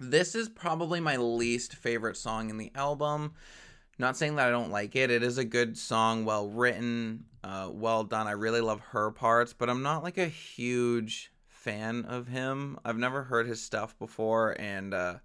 This 0.00 0.34
is 0.34 0.48
probably 0.48 1.00
my 1.00 1.18
least 1.18 1.74
favorite 1.74 2.16
song 2.16 2.48
in 2.48 2.56
the 2.56 2.72
album. 2.74 3.34
Not 3.98 4.16
saying 4.16 4.36
that 4.36 4.48
I 4.48 4.50
don't 4.50 4.70
like 4.70 4.96
it. 4.96 5.10
It 5.10 5.22
is 5.22 5.36
a 5.36 5.44
good 5.44 5.76
song, 5.76 6.24
well 6.24 6.48
written, 6.48 7.24
uh, 7.44 7.68
well 7.70 8.04
done. 8.04 8.26
I 8.26 8.32
really 8.32 8.62
love 8.62 8.80
her 8.92 9.10
parts, 9.10 9.52
but 9.52 9.68
I'm 9.68 9.82
not 9.82 10.02
like 10.02 10.16
a 10.16 10.28
huge 10.28 11.30
fan 11.46 12.06
of 12.06 12.28
him. 12.28 12.78
I've 12.86 12.96
never 12.96 13.24
heard 13.24 13.46
his 13.46 13.60
stuff 13.60 13.98
before, 13.98 14.58
and 14.58 14.94
uh, 14.94 15.16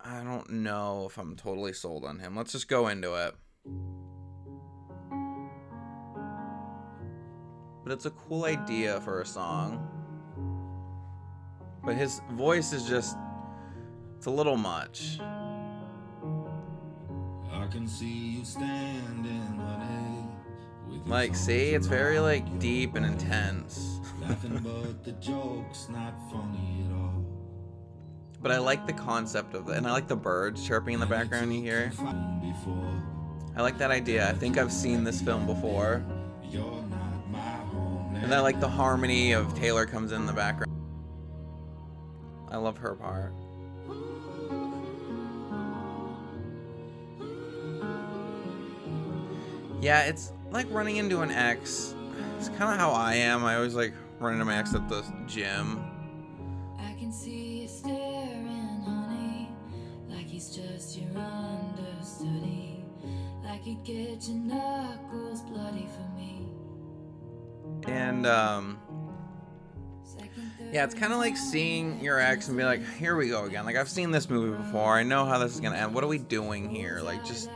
I 0.00 0.22
don't 0.22 0.48
know 0.50 1.06
if 1.08 1.18
I'm 1.18 1.34
totally 1.36 1.72
sold 1.72 2.04
on 2.04 2.20
him. 2.20 2.36
Let's 2.36 2.52
just 2.52 2.68
go 2.68 2.88
into 2.88 3.14
it. 3.14 3.34
But 7.82 7.92
it's 7.92 8.06
a 8.06 8.10
cool 8.10 8.44
idea 8.44 9.00
for 9.00 9.20
a 9.20 9.26
song. 9.26 9.88
But 11.84 11.96
his 11.96 12.20
voice 12.32 12.72
is 12.72 12.88
just, 12.88 13.16
it's 14.16 14.26
a 14.26 14.30
little 14.30 14.56
much. 14.56 15.18
I 17.52 17.66
can 17.70 17.88
see 17.88 18.06
you 18.36 18.44
standing, 18.44 19.56
honey. 19.58 20.24
With 20.88 21.06
Like, 21.08 21.34
see, 21.34 21.70
it's 21.74 21.86
very 21.86 22.20
like 22.20 22.58
deep 22.58 22.94
and 22.94 23.04
intense. 23.04 24.00
laughing, 24.20 24.58
but 24.62 25.02
the 25.04 25.12
joke's 25.12 25.88
not 25.88 26.14
funny 26.30 26.84
at 26.86 26.92
all. 26.94 27.24
But 28.40 28.52
I 28.52 28.58
like 28.58 28.86
the 28.86 28.92
concept 28.92 29.54
of 29.54 29.68
it, 29.68 29.76
and 29.76 29.86
I 29.86 29.92
like 29.92 30.06
the 30.06 30.16
birds 30.16 30.64
chirping 30.66 30.94
in 30.94 31.00
the 31.00 31.06
background 31.06 31.52
you 31.52 31.60
hear. 31.60 31.90
I 33.56 33.62
like 33.62 33.78
that 33.78 33.90
idea. 33.90 34.28
I 34.28 34.32
think 34.32 34.58
I've 34.58 34.72
seen 34.72 35.02
this 35.02 35.20
film 35.20 35.44
before. 35.46 36.04
And 38.22 38.34
I 38.34 38.40
like 38.40 38.60
the 38.60 38.68
harmony 38.68 39.32
of 39.32 39.54
Taylor 39.54 39.86
comes 39.86 40.12
in 40.12 40.26
the 40.26 40.32
background. 40.32 40.72
I 42.50 42.56
love 42.56 42.78
her 42.78 42.94
part. 42.94 43.32
Yeah, 49.80 50.02
it's 50.04 50.32
like 50.50 50.66
running 50.70 50.96
into 50.96 51.20
an 51.20 51.30
ex. 51.30 51.94
It's 52.38 52.48
kind 52.50 52.72
of 52.72 52.78
how 52.78 52.90
I 52.90 53.14
am. 53.14 53.44
I 53.44 53.56
always 53.56 53.74
like 53.74 53.94
run 54.18 54.34
into 54.34 54.44
my 54.44 54.56
ex 54.56 54.74
at 54.74 54.88
the 54.88 55.04
gym. 55.26 55.84
I 56.78 56.92
can 56.98 57.12
see 57.12 57.47
get 63.76 64.22
your 64.28 64.38
knuckles 64.38 65.42
bloody 65.42 65.86
for 65.94 66.16
me. 66.16 66.46
And 67.86 68.26
um 68.26 68.78
yeah, 70.72 70.84
it's 70.84 70.94
kind 70.94 71.12
of 71.12 71.18
like 71.18 71.36
seeing 71.36 72.00
your 72.02 72.20
ex 72.20 72.48
and 72.48 72.56
be 72.56 72.64
like, 72.64 72.84
"Here 72.96 73.16
we 73.16 73.28
go 73.28 73.44
again." 73.44 73.64
Like 73.64 73.76
I've 73.76 73.88
seen 73.88 74.10
this 74.10 74.28
movie 74.28 74.56
before. 74.56 74.94
I 74.94 75.02
know 75.02 75.24
how 75.24 75.38
this 75.38 75.54
is 75.54 75.60
going 75.60 75.72
to 75.72 75.78
end. 75.78 75.94
What 75.94 76.04
are 76.04 76.08
we 76.08 76.18
doing 76.18 76.68
here? 76.68 77.00
Like 77.02 77.24
just 77.24 77.50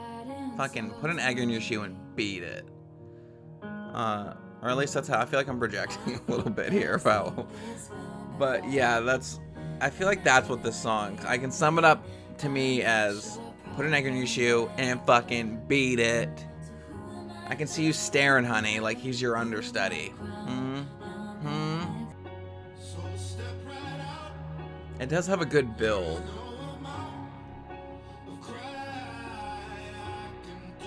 fucking 0.57 0.91
put 0.93 1.11
an 1.11 1.19
egg 1.19 1.39
in 1.39 1.51
your 1.51 1.61
shoe 1.61 1.83
and 1.83 1.97
beat 2.17 2.43
it. 2.43 2.67
Uh, 3.63 4.35
or 4.63 4.71
at 4.71 4.77
least 4.77 4.95
that's 4.95 5.09
how 5.09 5.21
I 5.21 5.27
feel 5.27 5.39
like 5.39 5.49
I'm 5.49 5.59
projecting 5.59 6.21
a 6.29 6.31
little 6.31 6.51
bit 6.51 6.73
here 6.73 6.95
about. 6.95 7.49
But 8.39 8.69
yeah, 8.69 8.99
that's. 9.01 9.39
I 9.81 9.91
feel 9.91 10.07
like 10.09 10.25
that's 10.25 10.49
what 10.49 10.63
this 10.63 10.81
song. 10.81 11.21
I 11.27 11.37
can 11.37 11.53
sum 11.53 11.79
it 11.79 11.85
up 11.85 12.05
to 12.39 12.49
me 12.49 12.83
as 12.83 13.39
put 13.77 13.87
an 13.87 13.95
egg 13.95 14.07
in 14.07 14.17
your 14.17 14.27
shoe 14.27 14.71
and 14.77 15.01
fucking 15.07 15.63
beat 15.67 15.99
it. 15.99 16.47
I 17.49 17.55
can 17.55 17.67
see 17.67 17.85
you 17.85 17.93
staring, 17.93 18.45
honey, 18.45 18.81
like 18.81 18.99
he's 18.99 19.21
your 19.21 19.37
understudy. 19.37 20.09
Hmm. 20.09 20.81
Hmm. 21.43 22.05
It 25.01 25.09
does 25.09 25.27
have 25.27 25.41
a 25.41 25.47
good 25.47 25.77
build. 25.77 26.23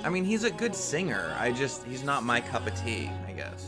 I 0.04 0.06
I 0.06 0.10
mean, 0.10 0.24
he's 0.24 0.44
a 0.44 0.52
good 0.52 0.76
singer. 0.76 1.36
I 1.40 1.52
just 1.52 1.84
he's 1.86 2.04
not 2.04 2.24
my 2.24 2.40
cup 2.40 2.68
of 2.68 2.76
tea, 2.80 3.10
I 3.28 3.32
guess. 3.32 3.68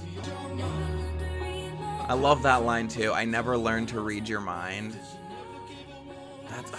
I 2.08 2.14
love 2.14 2.44
that 2.44 2.64
line 2.64 2.88
too. 2.88 3.12
I 3.12 3.26
never 3.26 3.58
learned 3.58 3.90
to 3.90 4.02
read 4.02 4.30
your 4.30 4.40
mind. 4.40 4.96
That's 6.48 6.72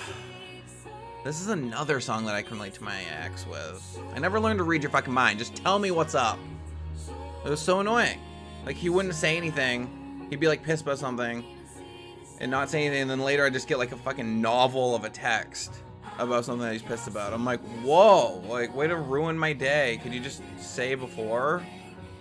This 1.24 1.40
is 1.40 1.48
another 1.48 2.00
song 2.00 2.24
that 2.26 2.34
I 2.34 2.42
can 2.42 2.56
relate 2.56 2.74
to 2.74 2.84
my 2.84 3.02
ex 3.22 3.46
with. 3.46 3.98
I 4.14 4.18
never 4.18 4.40
learned 4.40 4.58
to 4.58 4.64
read 4.64 4.82
your 4.82 4.90
fucking 4.90 5.12
mind. 5.12 5.38
Just 5.38 5.56
tell 5.56 5.78
me 5.78 5.90
what's 5.90 6.14
up. 6.14 6.38
It 7.44 7.50
was 7.50 7.60
so 7.60 7.80
annoying. 7.80 8.18
Like 8.64 8.76
he 8.76 8.88
wouldn't 8.88 9.14
say 9.14 9.36
anything 9.36 9.98
He'd 10.30 10.40
be 10.40 10.48
like 10.48 10.62
pissed 10.62 10.82
about 10.82 10.98
something 10.98 11.44
and 12.40 12.50
not 12.50 12.70
say 12.70 12.84
anything, 12.84 13.02
and 13.02 13.10
then 13.10 13.20
later 13.20 13.44
I 13.44 13.50
just 13.50 13.66
get 13.66 13.78
like 13.78 13.92
a 13.92 13.96
fucking 13.96 14.40
novel 14.40 14.94
of 14.94 15.04
a 15.04 15.10
text 15.10 15.72
about 16.18 16.44
something 16.44 16.66
that 16.66 16.72
he's 16.72 16.82
pissed 16.82 17.08
about. 17.08 17.32
I'm 17.32 17.44
like, 17.44 17.60
whoa, 17.82 18.42
like 18.46 18.74
way 18.74 18.86
to 18.86 18.96
ruin 18.96 19.38
my 19.38 19.52
day. 19.52 19.98
Could 20.02 20.12
you 20.12 20.20
just 20.20 20.42
say 20.58 20.94
before? 20.94 21.64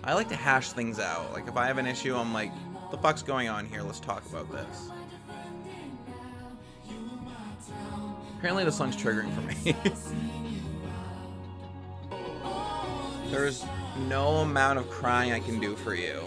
I 0.04 0.14
like 0.14 0.28
to 0.28 0.36
hash 0.36 0.72
things 0.72 0.98
out. 0.98 1.32
Like 1.32 1.48
if 1.48 1.56
I 1.56 1.66
have 1.66 1.78
an 1.78 1.86
issue, 1.86 2.16
I'm 2.16 2.32
like, 2.32 2.50
the 2.90 2.98
fuck's 2.98 3.22
going 3.22 3.48
on 3.48 3.66
here? 3.66 3.82
Let's 3.82 4.00
talk 4.00 4.24
about 4.26 4.50
this. 4.50 4.90
Apparently 8.38 8.64
the 8.64 8.72
song's 8.72 8.96
triggering 8.96 9.34
for 9.34 9.40
me. 9.40 9.74
There's 13.30 13.64
no 14.06 14.36
amount 14.36 14.78
of 14.78 14.88
crying 14.88 15.32
I 15.32 15.40
can 15.40 15.58
do 15.58 15.74
for 15.74 15.94
you. 15.94 16.20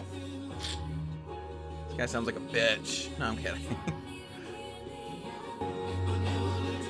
This 1.87 1.97
guy 1.97 2.05
sounds 2.05 2.25
like 2.25 2.35
a 2.35 2.41
bitch. 2.41 3.17
No, 3.17 3.27
I'm 3.27 3.37
kidding. 3.37 3.61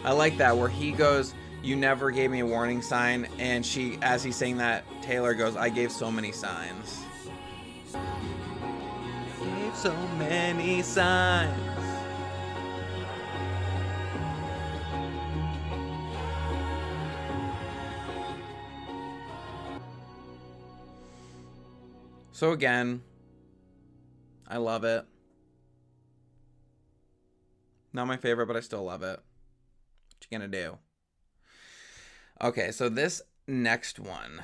I 0.03 0.11
like 0.11 0.37
that 0.37 0.57
where 0.57 0.69
he 0.69 0.91
goes, 0.91 1.35
"You 1.61 1.75
never 1.75 2.09
gave 2.09 2.31
me 2.31 2.39
a 2.39 2.45
warning 2.45 2.81
sign," 2.81 3.27
and 3.37 3.63
she, 3.63 3.99
as 4.01 4.23
he's 4.23 4.35
saying 4.35 4.57
that, 4.57 4.83
Taylor 5.03 5.35
goes, 5.35 5.55
"I 5.55 5.69
gave 5.69 5.91
so 5.91 6.11
many 6.11 6.31
signs." 6.31 6.99
Gave 9.39 9.75
so 9.75 9.95
many 10.17 10.81
signs. 10.81 11.70
So 22.41 22.53
again, 22.53 23.03
I 24.47 24.57
love 24.57 24.83
it. 24.83 25.05
Not 27.93 28.07
my 28.07 28.17
favorite, 28.17 28.47
but 28.47 28.57
I 28.57 28.61
still 28.61 28.83
love 28.83 29.03
it. 29.03 29.19
What 29.19 30.27
you 30.27 30.39
gonna 30.39 30.47
do? 30.47 30.79
Okay, 32.41 32.71
so 32.71 32.89
this 32.89 33.21
next 33.47 33.99
one, 33.99 34.41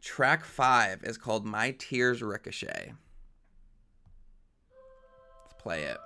track 0.00 0.42
five, 0.42 1.04
is 1.04 1.18
called 1.18 1.44
"My 1.44 1.72
Tears 1.72 2.22
Ricochet." 2.22 2.94
Let's 5.42 5.62
play 5.62 5.82
it. 5.82 5.98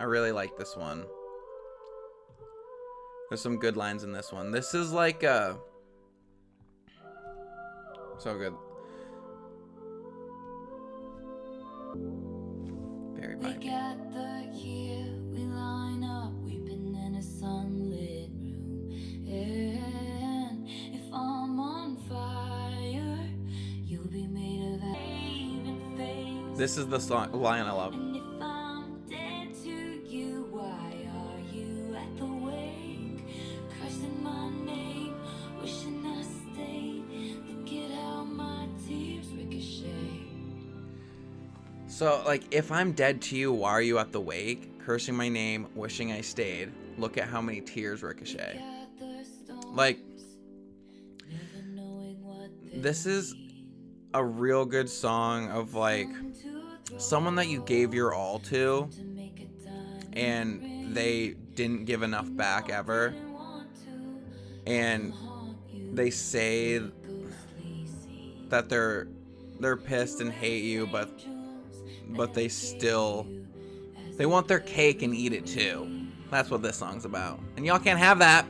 I 0.00 0.04
really 0.04 0.32
like 0.32 0.56
this 0.56 0.74
one. 0.74 1.04
There's 3.28 3.42
some 3.42 3.58
good 3.58 3.76
lines 3.76 4.04
in 4.04 4.12
this 4.12 4.32
one. 4.32 4.52
This 4.52 4.72
is 4.72 4.90
like 4.90 5.22
a 5.22 5.58
so 8.18 8.38
good. 8.38 8.54
Very 13.14 13.36
We 13.36 13.54
gather 13.54 14.50
here, 14.52 15.06
we 15.30 15.44
line 15.44 16.04
up, 16.04 16.32
weeping 16.42 16.94
in 16.94 17.16
a 17.16 17.22
sunlit 17.22 18.30
room. 18.30 18.90
And 19.28 20.66
if 20.68 21.02
I'm 21.12 21.60
on 21.60 21.96
fire, 22.08 23.28
you'll 23.84 24.08
be 24.08 24.26
made 24.26 24.74
of. 24.74 25.14
This 26.56 26.78
is 26.78 26.86
the 26.86 27.00
song 27.00 27.32
line 27.32 27.66
I 27.66 27.72
love. 27.72 28.13
So, 41.94 42.20
like, 42.26 42.52
if 42.52 42.72
I'm 42.72 42.90
dead 42.90 43.22
to 43.22 43.36
you, 43.36 43.52
why 43.52 43.70
are 43.70 43.80
you 43.80 44.00
at 44.00 44.10
the 44.10 44.20
wake? 44.20 44.80
Cursing 44.80 45.14
my 45.14 45.28
name, 45.28 45.68
wishing 45.76 46.10
I 46.10 46.22
stayed. 46.22 46.72
Look 46.98 47.16
at 47.18 47.28
how 47.28 47.40
many 47.40 47.60
tears 47.60 48.02
ricochet. 48.02 48.60
Like, 49.68 50.00
this 52.74 53.06
is 53.06 53.36
a 54.12 54.24
real 54.24 54.64
good 54.64 54.88
song 54.88 55.48
of 55.52 55.76
like 55.76 56.08
someone 56.98 57.36
that 57.36 57.46
you 57.46 57.62
gave 57.62 57.94
your 57.94 58.12
all 58.12 58.40
to 58.40 58.90
and 60.14 60.96
they 60.96 61.36
didn't 61.54 61.84
give 61.84 62.02
enough 62.02 62.26
back 62.34 62.70
ever. 62.70 63.14
And 64.66 65.14
they 65.92 66.10
say 66.10 66.82
that 68.48 68.68
they're 68.68 69.06
they're 69.60 69.76
pissed 69.76 70.20
and 70.20 70.32
hate 70.32 70.64
you, 70.64 70.88
but 70.88 71.08
but 72.10 72.34
they 72.34 72.48
still 72.48 73.26
they 74.16 74.26
want 74.26 74.46
their 74.46 74.60
cake 74.60 75.02
and 75.02 75.14
eat 75.14 75.32
it 75.32 75.46
too. 75.46 75.90
That's 76.30 76.50
what 76.50 76.62
this 76.62 76.76
song's 76.76 77.04
about. 77.04 77.40
And 77.56 77.66
y'all 77.66 77.78
can't 77.78 77.98
have 77.98 78.18
that. 78.20 78.46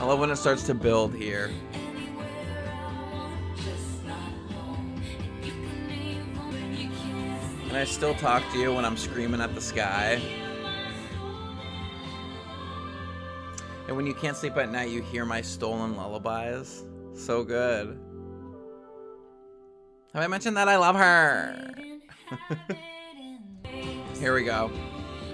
I 0.00 0.04
love 0.04 0.20
when 0.20 0.30
it 0.30 0.36
starts 0.36 0.62
to 0.64 0.74
build 0.74 1.14
here. 1.14 1.50
And 7.68 7.76
I 7.76 7.84
still 7.84 8.14
talk 8.14 8.42
to 8.52 8.58
you 8.58 8.72
when 8.72 8.84
I'm 8.84 8.96
screaming 8.96 9.40
at 9.40 9.54
the 9.54 9.60
sky. 9.60 10.22
And 13.88 13.96
when 13.96 14.06
you 14.06 14.12
can't 14.12 14.36
sleep 14.36 14.56
at 14.58 14.70
night, 14.70 14.90
you 14.90 15.00
hear 15.00 15.24
my 15.24 15.40
stolen 15.40 15.96
lullabies. 15.96 16.84
So 17.14 17.42
good. 17.42 17.98
Have 20.12 20.22
I 20.22 20.26
mentioned 20.26 20.58
that 20.58 20.68
I 20.68 20.76
love 20.76 20.94
her? 20.94 21.70
Here 24.20 24.34
we 24.34 24.44
go. 24.44 24.70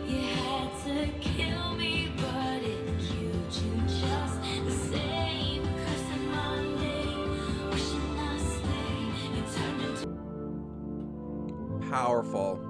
You 0.07 0.21
had 0.21 0.71
to 0.85 1.09
kill 1.21 1.75
me, 1.75 2.12
but 2.17 2.62
it 2.62 2.87
killed 3.01 3.53
you 3.61 3.83
just 3.88 4.40
the 4.40 4.71
same. 4.71 5.64
Cursing 5.85 6.31
my 6.31 6.62
name, 6.79 7.71
wishing 7.71 8.19
I 8.21 8.38
stayed. 8.38 9.14
You 9.99 11.90
Powerful. 11.90 12.61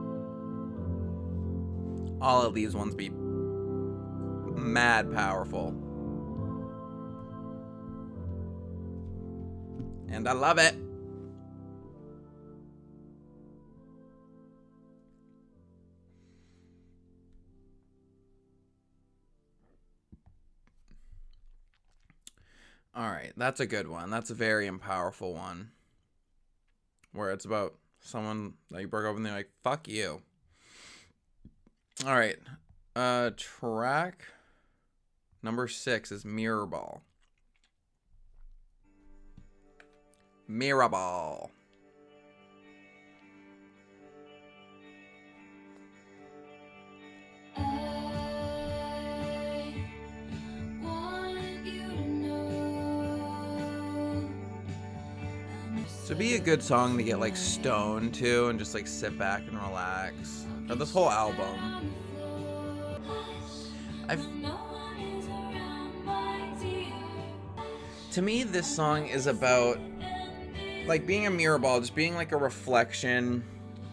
All 2.22 2.40
of 2.40 2.54
these 2.54 2.74
ones 2.74 2.94
be 2.94 3.10
mad 4.74 5.12
powerful. 5.14 5.68
And 10.08 10.28
I 10.28 10.32
love 10.32 10.58
it. 10.58 10.74
All 22.96 23.08
right, 23.08 23.32
that's 23.36 23.60
a 23.60 23.66
good 23.66 23.86
one. 23.86 24.10
That's 24.10 24.30
a 24.30 24.34
very 24.34 24.68
powerful 24.78 25.34
one. 25.34 25.70
Where 27.12 27.30
it's 27.30 27.44
about 27.44 27.74
someone 28.00 28.54
that 28.72 28.80
you 28.80 28.88
broke 28.88 29.06
up 29.06 29.14
and 29.14 29.24
they're 29.24 29.34
like, 29.34 29.50
fuck 29.62 29.86
you. 29.86 30.20
All 32.04 32.14
right. 32.14 32.38
Uh 32.96 33.30
track 33.36 34.24
number 35.44 35.68
6 35.68 36.10
is 36.10 36.24
Mirror 36.24 36.66
Ball. 36.66 37.02
Mirror 40.48 40.88
Ball. 40.88 41.50
I 47.56 47.60
want 50.80 51.64
you 51.64 51.82
to 51.82 52.08
know. 52.08 52.50
To 56.06 56.14
be 56.14 56.36
a 56.36 56.40
good 56.40 56.62
song 56.62 56.96
to 56.96 57.02
get 57.04 57.20
like 57.20 57.36
stoned 57.36 58.14
to 58.14 58.48
and 58.48 58.58
just 58.58 58.72
like 58.72 58.86
sit 58.86 59.18
back 59.18 59.42
and 59.46 59.60
relax. 59.60 60.46
Or 60.70 60.76
this 60.76 60.90
whole 60.90 61.10
album. 61.10 61.92
I've 64.08 64.26
to 68.14 68.22
me 68.22 68.44
this 68.44 68.64
song 68.64 69.08
is 69.08 69.26
about 69.26 69.76
like 70.86 71.04
being 71.04 71.26
a 71.26 71.30
mirror 71.30 71.58
ball 71.58 71.80
just 71.80 71.96
being 71.96 72.14
like 72.14 72.30
a 72.30 72.36
reflection 72.36 73.42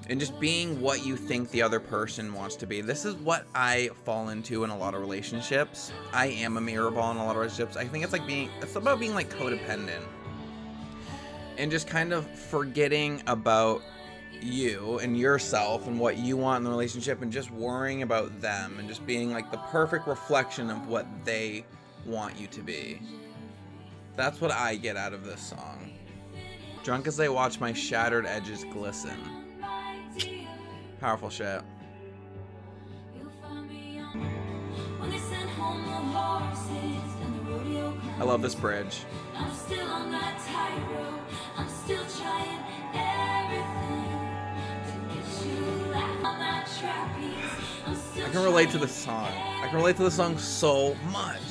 and 0.09 0.19
just 0.19 0.39
being 0.39 0.79
what 0.79 1.03
you 1.03 1.17
think 1.17 1.49
the 1.49 1.59
other 1.59 1.79
person 1.79 2.31
wants 2.31 2.55
to 2.55 2.67
be. 2.67 2.81
This 2.81 3.03
is 3.03 3.15
what 3.15 3.47
i 3.55 3.89
fall 4.05 4.29
into 4.29 4.63
in 4.63 4.69
a 4.69 4.77
lot 4.77 4.93
of 4.93 5.01
relationships. 5.01 5.91
I 6.13 6.27
am 6.27 6.57
a 6.57 6.61
mirror 6.61 6.91
ball 6.91 7.09
in 7.09 7.17
a 7.17 7.25
lot 7.25 7.31
of 7.31 7.37
relationships. 7.37 7.77
I 7.77 7.85
think 7.85 8.03
it's 8.03 8.13
like 8.13 8.27
being 8.27 8.51
it's 8.61 8.75
about 8.75 8.99
being 8.99 9.15
like 9.15 9.27
codependent. 9.31 10.03
And 11.57 11.71
just 11.71 11.87
kind 11.87 12.13
of 12.13 12.29
forgetting 12.29 13.23
about 13.25 13.81
you 14.39 14.99
and 14.99 15.17
yourself 15.17 15.87
and 15.87 15.99
what 15.99 16.17
you 16.17 16.37
want 16.37 16.59
in 16.59 16.63
the 16.65 16.69
relationship 16.69 17.23
and 17.23 17.31
just 17.31 17.49
worrying 17.49 18.03
about 18.03 18.39
them 18.39 18.77
and 18.77 18.87
just 18.87 19.03
being 19.07 19.31
like 19.31 19.51
the 19.51 19.57
perfect 19.71 20.05
reflection 20.05 20.69
of 20.69 20.87
what 20.87 21.07
they 21.25 21.65
want 22.05 22.39
you 22.39 22.45
to 22.45 22.61
be 22.61 23.01
That's 24.15 24.41
what 24.41 24.51
I 24.51 24.75
get 24.75 24.97
out 24.97 25.13
of 25.13 25.25
this 25.25 25.41
song. 25.41 25.91
Drunk 26.83 27.07
as 27.07 27.19
I 27.19 27.27
watch 27.27 27.59
my 27.59 27.73
shattered 27.73 28.25
edges 28.25 28.65
glisten. 28.71 29.17
Powerful 30.99 31.29
shit. 31.29 31.61
I 38.21 38.23
love 38.23 38.41
this 38.43 38.53
bridge. 38.53 39.03
I'm 39.35 39.51
still 39.51 39.87
on 39.87 40.11
that 40.11 40.39
tightrope. 40.45 41.21
I'm 41.57 41.67
still 41.67 42.05
trying 42.19 42.59
everything 42.93 44.05
to 44.85 44.93
get 45.15 45.25
you 45.47 45.91
back 45.91 46.23
on 46.23 46.39
that 46.39 46.69
trapeze. 46.79 47.61
I'm 47.87 48.25
I 48.25 48.29
can 48.29 48.43
relate 48.43 48.69
to 48.71 48.77
the 48.77 48.87
song. 48.87 49.25
I 49.25 49.67
can 49.67 49.77
relate 49.77 49.97
to 49.97 50.03
the 50.03 50.11
song 50.11 50.37
so 50.37 50.95
much. 51.11 51.50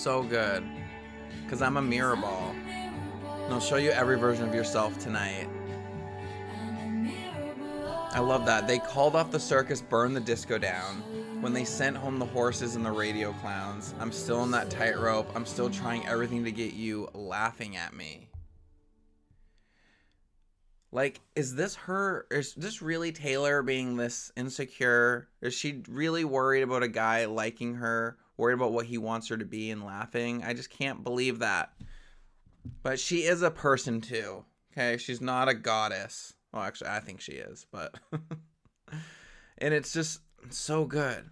So 0.00 0.22
good. 0.22 0.64
Because 1.44 1.60
I'm 1.60 1.76
a 1.76 1.82
mirror 1.82 2.16
ball. 2.16 2.54
And 2.64 3.52
I'll 3.52 3.60
show 3.60 3.76
you 3.76 3.90
every 3.90 4.18
version 4.18 4.48
of 4.48 4.54
yourself 4.54 4.98
tonight. 4.98 5.46
I 8.12 8.20
love 8.20 8.46
that. 8.46 8.66
They 8.66 8.78
called 8.78 9.14
off 9.14 9.30
the 9.30 9.38
circus, 9.38 9.82
burned 9.82 10.16
the 10.16 10.20
disco 10.20 10.56
down. 10.56 11.02
When 11.42 11.52
they 11.52 11.64
sent 11.64 11.98
home 11.98 12.18
the 12.18 12.24
horses 12.24 12.76
and 12.76 12.86
the 12.86 12.90
radio 12.90 13.34
clowns, 13.34 13.94
I'm 14.00 14.10
still 14.10 14.38
on 14.38 14.50
that 14.52 14.70
tightrope. 14.70 15.30
I'm 15.36 15.44
still 15.44 15.68
trying 15.68 16.06
everything 16.06 16.44
to 16.44 16.50
get 16.50 16.72
you 16.72 17.10
laughing 17.12 17.76
at 17.76 17.92
me. 17.92 18.30
Like, 20.92 21.20
is 21.36 21.54
this 21.54 21.74
her? 21.74 22.26
Is 22.30 22.54
this 22.54 22.80
really 22.80 23.12
Taylor 23.12 23.62
being 23.62 23.98
this 23.98 24.32
insecure? 24.34 25.28
Is 25.42 25.52
she 25.52 25.82
really 25.90 26.24
worried 26.24 26.62
about 26.62 26.82
a 26.82 26.88
guy 26.88 27.26
liking 27.26 27.74
her? 27.74 28.16
Worried 28.40 28.54
about 28.54 28.72
what 28.72 28.86
he 28.86 28.96
wants 28.96 29.28
her 29.28 29.36
to 29.36 29.44
be 29.44 29.70
and 29.70 29.84
laughing? 29.84 30.42
I 30.42 30.54
just 30.54 30.70
can't 30.70 31.04
believe 31.04 31.40
that. 31.40 31.74
But 32.82 32.98
she 32.98 33.24
is 33.24 33.42
a 33.42 33.50
person 33.50 34.00
too. 34.00 34.46
Okay, 34.72 34.96
she's 34.96 35.20
not 35.20 35.50
a 35.50 35.54
goddess. 35.54 36.32
Well, 36.50 36.62
actually, 36.62 36.88
I 36.88 37.00
think 37.00 37.20
she 37.20 37.32
is, 37.32 37.66
but. 37.70 37.96
and 39.58 39.74
it's 39.74 39.92
just 39.92 40.20
so 40.48 40.86
good. 40.86 41.28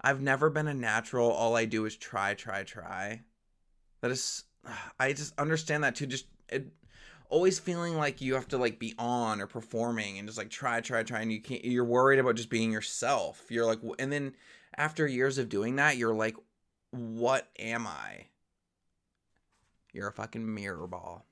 I've 0.00 0.22
never 0.22 0.48
been 0.48 0.68
a 0.68 0.74
natural. 0.74 1.28
All 1.28 1.56
I 1.56 1.64
do 1.64 1.86
is 1.86 1.96
try, 1.96 2.34
try, 2.34 2.62
try. 2.62 3.22
That 4.00 4.12
is, 4.12 4.44
I 5.00 5.14
just 5.14 5.36
understand 5.40 5.82
that 5.82 5.96
too. 5.96 6.06
Just 6.06 6.26
it, 6.48 6.68
always 7.28 7.58
feeling 7.58 7.96
like 7.96 8.20
you 8.20 8.34
have 8.34 8.48
to 8.48 8.58
like 8.58 8.78
be 8.78 8.94
on 8.98 9.40
or 9.40 9.46
performing 9.46 10.18
and 10.18 10.28
just 10.28 10.38
like 10.38 10.50
try, 10.50 10.80
try, 10.80 11.02
try, 11.02 11.20
and 11.20 11.32
you 11.32 11.40
can't. 11.40 11.64
You're 11.64 11.84
worried 11.84 12.18
about 12.18 12.36
just 12.36 12.50
being 12.50 12.72
yourself. 12.72 13.44
You're 13.50 13.66
like, 13.66 13.80
and 13.98 14.12
then 14.12 14.34
after 14.76 15.06
years 15.06 15.38
of 15.38 15.48
doing 15.48 15.76
that, 15.76 15.96
you're 15.96 16.14
like, 16.14 16.36
what 16.90 17.48
am 17.58 17.86
I? 17.86 18.26
You're 19.92 20.08
a 20.08 20.12
fucking 20.12 20.54
mirror 20.54 20.86
ball. 20.86 21.26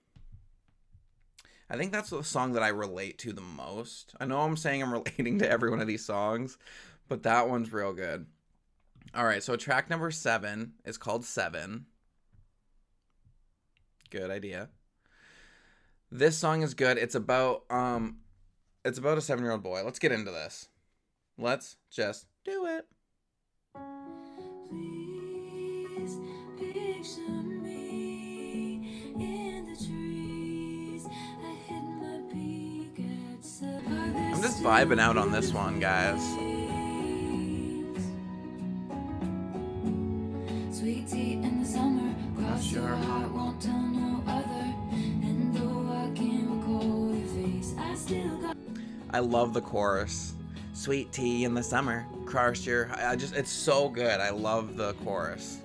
I 1.68 1.76
think 1.76 1.92
that's 1.92 2.10
the 2.10 2.22
song 2.22 2.52
that 2.52 2.62
I 2.62 2.68
relate 2.68 3.18
to 3.18 3.32
the 3.32 3.40
most. 3.40 4.14
I 4.20 4.24
know 4.24 4.40
I'm 4.40 4.56
saying 4.56 4.82
I'm 4.82 4.92
relating 4.92 5.38
to 5.40 5.50
every 5.50 5.70
one 5.70 5.80
of 5.80 5.86
these 5.86 6.04
songs, 6.04 6.58
but 7.08 7.22
that 7.24 7.48
one's 7.48 7.72
real 7.72 7.92
good. 7.92 8.26
All 9.14 9.24
right, 9.24 9.42
so 9.42 9.56
track 9.56 9.88
number 9.88 10.10
seven 10.10 10.74
is 10.84 10.98
called 10.98 11.24
Seven. 11.24 11.86
Good 14.10 14.30
idea. 14.30 14.68
This 16.10 16.38
song 16.38 16.62
is 16.62 16.74
good. 16.74 16.98
It's 16.98 17.16
about 17.16 17.64
um, 17.68 18.18
it's 18.84 18.98
about 18.98 19.18
a 19.18 19.20
seven 19.20 19.44
year 19.44 19.52
old 19.52 19.62
boy. 19.62 19.82
Let's 19.84 19.98
get 19.98 20.12
into 20.12 20.30
this. 20.30 20.68
Let's 21.36 21.76
just 21.90 22.26
do 22.44 22.66
it. 22.66 22.86
Please 24.70 26.18
picture 26.56 27.28
me 27.28 29.12
in 29.18 29.66
the 29.66 29.76
trees. 29.84 31.06
I 31.44 31.54
hid 31.66 31.82
my 31.82 32.20
peak 32.32 33.04
at 33.34 33.44
seven. 33.44 34.16
I'm 34.16 34.40
just 34.40 34.62
vibing 34.62 35.00
out 35.00 35.16
on 35.16 35.32
this 35.32 35.52
one, 35.52 35.80
guys. 35.80 36.22
Sweet 40.76 41.08
tea 41.08 41.32
in 41.32 41.62
the 41.62 41.68
summer, 41.68 42.14
cross 42.38 42.70
your 42.70 42.86
heart, 42.86 43.30
won't 43.32 43.60
tell 43.60 43.80
no 43.80 44.22
other. 44.26 44.85
I 49.10 49.18
love 49.18 49.54
the 49.54 49.60
chorus. 49.60 50.34
Sweet 50.72 51.12
tea 51.12 51.44
in 51.44 51.54
the 51.54 51.62
summer. 51.62 52.06
Crush 52.26 52.66
your. 52.66 52.90
I 52.94 53.16
just. 53.16 53.34
It's 53.34 53.50
so 53.50 53.88
good. 53.88 54.20
I 54.20 54.30
love 54.30 54.76
the 54.76 54.94
chorus. 55.04 55.60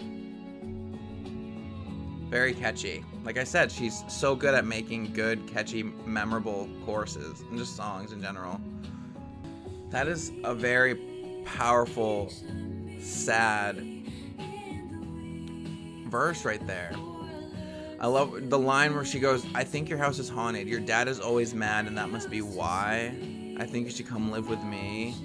Very 2.29 2.53
catchy. 2.53 3.03
Like 3.25 3.37
I 3.37 3.43
said, 3.43 3.71
she's 3.71 4.03
so 4.07 4.35
good 4.35 4.53
at 4.53 4.65
making 4.65 5.11
good, 5.13 5.45
catchy, 5.47 5.83
memorable 5.83 6.69
choruses 6.85 7.41
and 7.41 7.57
just 7.57 7.75
songs 7.75 8.13
in 8.13 8.21
general. 8.21 8.59
That 9.89 10.07
is 10.07 10.31
a 10.45 10.55
very 10.55 10.95
powerful, 11.43 12.31
sad 13.01 13.85
verse 16.07 16.45
right 16.45 16.65
there. 16.65 16.93
I 18.01 18.07
love 18.07 18.49
the 18.49 18.57
line 18.57 18.95
where 18.95 19.05
she 19.05 19.19
goes, 19.19 19.45
I 19.53 19.63
think 19.63 19.87
your 19.87 19.99
house 19.99 20.17
is 20.17 20.27
haunted. 20.27 20.67
Your 20.67 20.79
dad 20.79 21.07
is 21.07 21.19
always 21.19 21.53
mad, 21.53 21.85
and 21.85 21.95
that 21.99 22.09
must 22.09 22.31
be 22.31 22.41
why. 22.41 23.13
I 23.59 23.65
think 23.67 23.85
you 23.85 23.91
should 23.91 24.07
come 24.07 24.31
live 24.31 24.49
with 24.49 24.63
me. 24.63 25.15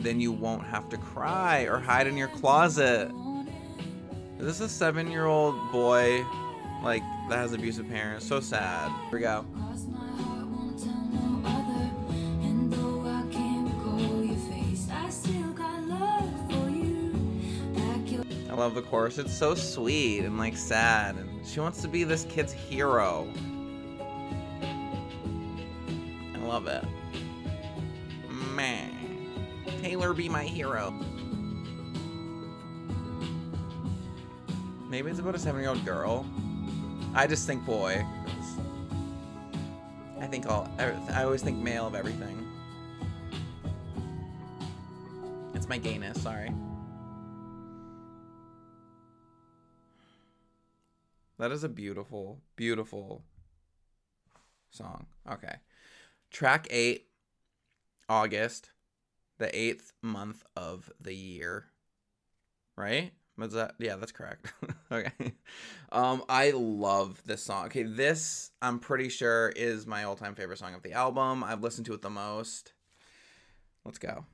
Then 0.00 0.20
you 0.20 0.32
won't 0.32 0.64
have 0.64 0.88
to 0.88 0.96
cry 0.96 1.60
or 1.62 1.78
hide 1.78 2.08
in 2.08 2.16
your 2.16 2.26
closet. 2.26 3.12
Is 4.40 4.44
this 4.44 4.60
a 4.60 4.68
seven 4.68 5.08
year 5.08 5.26
old 5.26 5.54
boy, 5.70 6.26
like, 6.82 7.04
that 7.28 7.36
has 7.36 7.52
abusive 7.52 7.88
parents? 7.88 8.26
So 8.26 8.40
sad. 8.40 8.90
Here 9.08 9.12
we 9.12 9.20
go. 9.20 9.46
Love 18.56 18.74
the 18.74 18.82
chorus. 18.82 19.18
It's 19.18 19.34
so 19.34 19.54
sweet 19.54 20.20
and, 20.20 20.38
like, 20.38 20.56
sad. 20.56 21.16
And 21.16 21.46
she 21.46 21.60
wants 21.60 21.82
to 21.82 21.88
be 21.88 22.04
this 22.04 22.24
kid's 22.24 22.52
hero. 22.52 23.28
I 26.34 26.38
love 26.38 26.66
it. 26.66 26.84
Man. 28.54 28.92
Taylor 29.82 30.12
be 30.14 30.28
my 30.28 30.44
hero. 30.44 30.90
Maybe 34.88 35.10
it's 35.10 35.20
about 35.20 35.34
a 35.34 35.38
seven 35.38 35.60
year 35.60 35.70
old 35.70 35.84
girl. 35.84 36.24
I 37.14 37.26
just 37.26 37.46
think 37.46 37.64
boy. 37.64 38.04
I 40.20 40.26
think 40.26 40.46
all. 40.46 40.70
I 40.78 41.22
always 41.24 41.42
think 41.42 41.58
male 41.58 41.86
of 41.86 41.94
everything. 41.94 42.46
It's 45.54 45.68
my 45.68 45.78
gayness, 45.78 46.22
sorry. 46.22 46.52
That 51.38 51.52
is 51.52 51.64
a 51.64 51.68
beautiful, 51.68 52.40
beautiful 52.56 53.24
song. 54.70 55.06
Okay. 55.30 55.56
Track 56.30 56.66
eight, 56.70 57.08
August, 58.08 58.70
the 59.38 59.54
eighth 59.56 59.92
month 60.02 60.44
of 60.56 60.90
the 61.00 61.14
year. 61.14 61.66
Right? 62.76 63.12
Was 63.36 63.52
that 63.52 63.74
yeah, 63.78 63.96
that's 63.96 64.12
correct. 64.12 64.52
okay. 64.92 65.32
Um, 65.92 66.24
I 66.28 66.52
love 66.52 67.22
this 67.26 67.42
song. 67.42 67.66
Okay, 67.66 67.82
this 67.82 68.50
I'm 68.62 68.78
pretty 68.78 69.10
sure 69.10 69.52
is 69.54 69.86
my 69.86 70.04
all-time 70.04 70.34
favorite 70.34 70.58
song 70.58 70.74
of 70.74 70.82
the 70.82 70.92
album. 70.92 71.44
I've 71.44 71.62
listened 71.62 71.86
to 71.86 71.94
it 71.94 72.00
the 72.00 72.10
most. 72.10 72.72
Let's 73.84 73.98
go. 73.98 74.24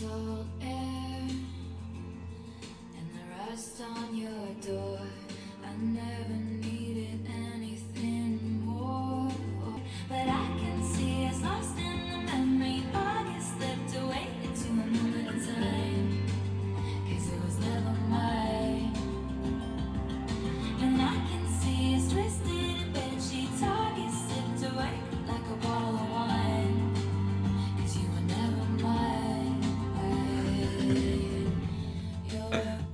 Salt 0.00 0.46
air 0.62 1.28
and 2.96 3.08
the 3.14 3.24
rust 3.36 3.82
on 3.82 4.16
your 4.16 4.48
door. 4.66 4.98
I 5.62 5.76
never 5.76 6.19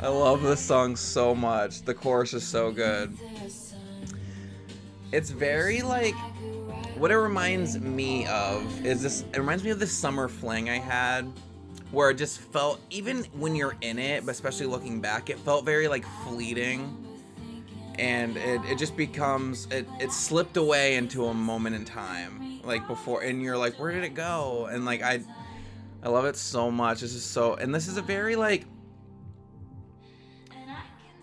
I 0.06 0.08
love 0.08 0.40
this 0.40 0.60
song 0.60 0.94
so 0.94 1.34
much. 1.34 1.82
The 1.82 1.92
chorus 1.92 2.32
is 2.32 2.46
so 2.46 2.70
good. 2.70 3.12
It's 5.10 5.30
very 5.30 5.82
like 5.82 6.14
what 6.94 7.10
it 7.10 7.18
reminds 7.18 7.80
me 7.80 8.24
of 8.28 8.86
is 8.86 9.02
this 9.02 9.24
it 9.34 9.38
reminds 9.38 9.64
me 9.64 9.70
of 9.70 9.80
this 9.80 9.90
summer 9.90 10.28
fling 10.28 10.70
I 10.70 10.78
had 10.78 11.28
where 11.90 12.10
it 12.10 12.18
just 12.18 12.38
felt 12.38 12.80
even 12.88 13.24
when 13.34 13.56
you're 13.56 13.76
in 13.80 13.98
it, 13.98 14.24
but 14.24 14.30
especially 14.30 14.66
looking 14.66 15.00
back, 15.00 15.28
it 15.28 15.40
felt 15.40 15.64
very 15.64 15.88
like 15.88 16.04
fleeting. 16.24 17.04
And 17.98 18.36
it, 18.36 18.60
it 18.66 18.78
just 18.78 18.96
becomes 18.96 19.66
it, 19.72 19.88
it 19.98 20.12
slipped 20.12 20.56
away 20.56 20.94
into 20.94 21.26
a 21.26 21.34
moment 21.34 21.74
in 21.74 21.84
time. 21.84 22.62
Like 22.62 22.86
before 22.86 23.22
and 23.22 23.42
you're 23.42 23.58
like, 23.58 23.76
where 23.80 23.90
did 23.90 24.04
it 24.04 24.14
go? 24.14 24.68
And 24.70 24.84
like 24.84 25.02
I 25.02 25.18
I 26.00 26.10
love 26.10 26.26
it 26.26 26.36
so 26.36 26.70
much. 26.70 27.00
This 27.00 27.12
is 27.12 27.24
so 27.24 27.54
and 27.54 27.74
this 27.74 27.88
is 27.88 27.96
a 27.96 28.02
very 28.02 28.36
like 28.36 28.66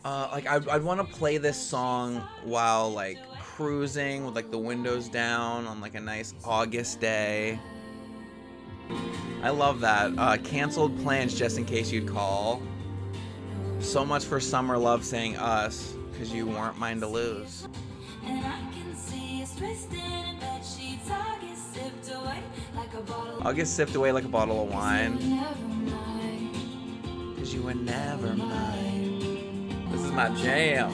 uh, 0.05 0.29
like 0.31 0.47
I'd, 0.47 0.67
I'd 0.67 0.83
want 0.83 0.99
to 0.99 1.15
play 1.15 1.37
this 1.37 1.57
song 1.57 2.21
while 2.43 2.91
like 2.91 3.17
cruising 3.39 4.25
with 4.25 4.35
like 4.35 4.51
the 4.51 4.57
windows 4.57 5.07
down 5.07 5.65
on 5.67 5.79
like 5.79 5.95
a 5.95 5.99
nice 5.99 6.33
August 6.43 6.99
day. 6.99 7.59
I 9.41 9.49
love 9.49 9.79
that. 9.81 10.11
Uh, 10.17 10.37
canceled 10.37 10.97
plans 11.03 11.37
just 11.37 11.57
in 11.57 11.65
case 11.65 11.91
you'd 11.91 12.07
call. 12.07 12.61
So 13.79 14.05
much 14.05 14.25
for 14.25 14.39
summer 14.39 14.77
love 14.77 15.03
saying 15.03 15.37
us 15.37 15.93
because 16.11 16.33
you 16.33 16.47
weren't 16.47 16.77
mine 16.77 16.99
to 17.01 17.07
lose. 17.07 17.67
I 18.25 18.59
can 18.73 18.95
see 18.95 19.43
us 19.43 19.55
twisting 19.55 19.99
in 19.99 20.39
bed 20.39 20.61
sheets. 20.63 21.09
August 21.09 21.73
sipped 21.73 22.11
away 22.13 22.39
like 22.75 22.93
a 22.93 23.01
bottle. 23.01 23.47
August 23.47 23.75
sipped 23.75 23.95
away 23.95 24.11
like 24.11 24.23
a 24.23 24.29
bottle 24.29 24.63
of 24.63 24.73
wine 24.73 25.17
because 27.35 27.53
you 27.53 27.61
were 27.61 27.73
never 27.73 28.33
mine. 28.35 29.12
My 30.13 30.29
jam. 30.29 30.91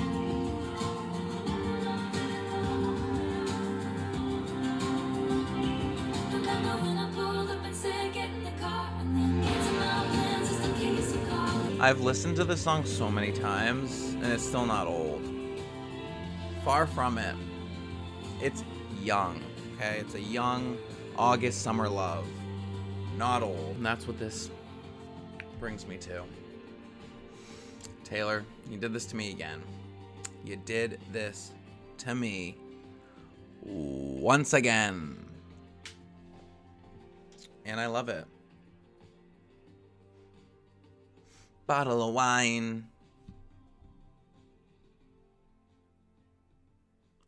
I've 11.81 12.01
listened 12.01 12.35
to 12.37 12.45
this 12.45 12.61
song 12.61 12.85
so 12.85 13.09
many 13.11 13.31
times 13.33 14.13
and 14.13 14.25
it's 14.27 14.43
still 14.43 14.65
not 14.65 14.87
old. 14.87 15.21
Far 16.63 16.87
from 16.87 17.17
it. 17.17 17.35
It's 18.41 18.63
young, 19.01 19.41
okay? 19.75 19.97
It's 19.99 20.15
a 20.15 20.21
young 20.21 20.77
August 21.17 21.61
summer 21.61 21.89
love. 21.89 22.25
Not 23.17 23.43
old. 23.43 23.75
And 23.75 23.85
that's 23.85 24.07
what 24.07 24.17
this 24.17 24.49
brings 25.59 25.85
me 25.85 25.97
to. 25.97 26.23
Taylor, 28.09 28.43
you 28.69 28.77
did 28.77 28.93
this 28.93 29.05
to 29.07 29.15
me 29.15 29.31
again. 29.31 29.61
You 30.43 30.55
did 30.55 30.99
this 31.11 31.51
to 31.99 32.15
me 32.15 32.57
once 33.61 34.53
again. 34.53 35.17
And 37.65 37.79
I 37.79 37.85
love 37.85 38.09
it. 38.09 38.25
bottle 41.69 42.01
of 42.01 42.15
wine. 42.15 42.83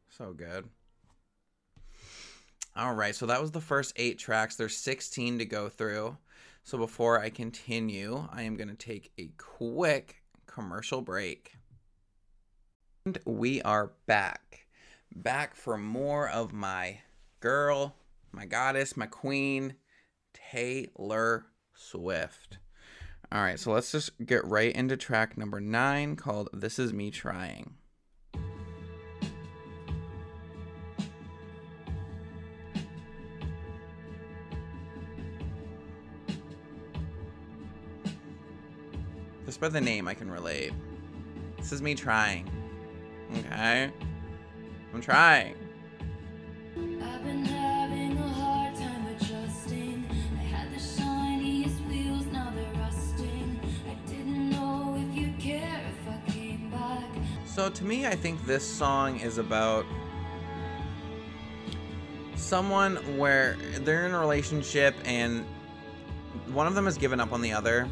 So 0.09 0.33
good. 0.33 0.67
All 2.75 2.95
right, 2.95 3.13
so 3.13 3.27
that 3.27 3.39
was 3.39 3.51
the 3.51 3.61
first 3.61 3.93
eight 3.97 4.17
tracks. 4.17 4.55
There's 4.55 4.75
16 4.75 5.37
to 5.37 5.45
go 5.45 5.69
through. 5.69 6.17
So 6.63 6.79
before 6.79 7.19
I 7.19 7.29
continue, 7.29 8.27
I 8.33 8.41
am 8.41 8.55
going 8.55 8.69
to 8.69 8.73
take 8.73 9.11
a 9.19 9.29
quick 9.37 10.20
commercial 10.53 11.01
break. 11.01 11.53
And 13.05 13.17
we 13.25 13.61
are 13.61 13.93
back. 14.05 14.67
Back 15.15 15.55
for 15.55 15.77
more 15.77 16.29
of 16.29 16.53
my 16.53 16.99
girl, 17.39 17.95
my 18.31 18.45
goddess, 18.45 18.95
my 18.95 19.07
queen, 19.07 19.75
Taylor 20.33 21.45
Swift. 21.73 22.57
All 23.31 23.41
right, 23.41 23.59
so 23.59 23.71
let's 23.71 23.91
just 23.91 24.11
get 24.25 24.45
right 24.45 24.73
into 24.75 24.97
track 24.97 25.37
number 25.37 25.61
nine 25.61 26.15
called 26.15 26.49
This 26.53 26.77
Is 26.79 26.93
Me 26.93 27.11
Trying. 27.11 27.75
By 39.61 39.69
the 39.69 39.79
name, 39.79 40.07
I 40.07 40.15
can 40.15 40.29
relate. 40.29 40.73
This 41.57 41.71
is 41.71 41.83
me 41.83 41.93
trying. 41.93 42.49
Okay? 43.37 43.91
I'm 44.91 45.01
trying. 45.01 45.55
I've 46.75 47.23
been 47.23 47.45
having 47.45 48.17
a 48.17 48.27
hard 48.27 48.75
time 48.75 49.05
adjusting. 49.05 50.03
I 50.35 50.41
had 50.41 50.73
the 50.73 50.79
shiniest 50.79 51.79
wheels, 51.81 52.25
now 52.25 52.51
they're 52.55 52.81
rusting. 52.81 53.59
I 53.87 53.93
didn't 54.09 54.49
know 54.49 54.99
if 54.99 55.15
you'd 55.15 55.39
care 55.39 55.83
if 55.91 56.09
I 56.09 56.31
came 56.31 56.71
back. 56.71 57.05
So 57.45 57.69
to 57.69 57.83
me, 57.83 58.07
I 58.07 58.15
think 58.15 58.43
this 58.47 58.67
song 58.67 59.19
is 59.19 59.37
about 59.37 59.85
someone 62.35 62.95
where 63.15 63.57
they're 63.81 64.07
in 64.07 64.13
a 64.13 64.19
relationship 64.19 64.95
and 65.05 65.45
one 66.47 66.65
of 66.65 66.73
them 66.73 66.85
has 66.85 66.97
given 66.97 67.19
up 67.19 67.31
on 67.31 67.41
the 67.41 67.53
other. 67.53 67.87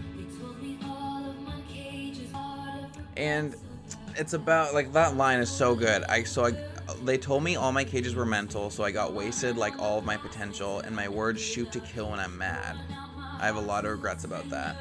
And 3.19 3.53
it's 4.15 4.31
about 4.33 4.73
like 4.73 4.93
that 4.93 5.17
line 5.17 5.39
is 5.39 5.49
so 5.49 5.75
good. 5.75 6.03
I 6.05 6.23
so 6.23 6.45
I 6.45 6.51
they 7.03 7.17
told 7.17 7.43
me 7.43 7.57
all 7.57 7.71
my 7.71 7.83
cages 7.83 8.15
were 8.15 8.25
mental, 8.25 8.69
so 8.69 8.83
I 8.83 8.91
got 8.91 9.13
wasted 9.13 9.57
like 9.57 9.77
all 9.77 9.99
of 9.99 10.05
my 10.05 10.15
potential 10.15 10.79
and 10.79 10.95
my 10.95 11.09
words 11.09 11.41
shoot 11.41 11.71
to 11.73 11.81
kill 11.81 12.11
when 12.11 12.19
I'm 12.19 12.37
mad. 12.37 12.77
I 13.39 13.45
have 13.45 13.57
a 13.57 13.61
lot 13.61 13.85
of 13.85 13.91
regrets 13.91 14.23
about 14.23 14.49
that. 14.49 14.77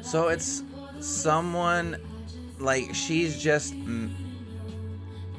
So 0.00 0.28
it's 0.28 0.64
someone 1.00 1.96
like 2.58 2.94
she's 2.94 3.40
just 3.40 3.74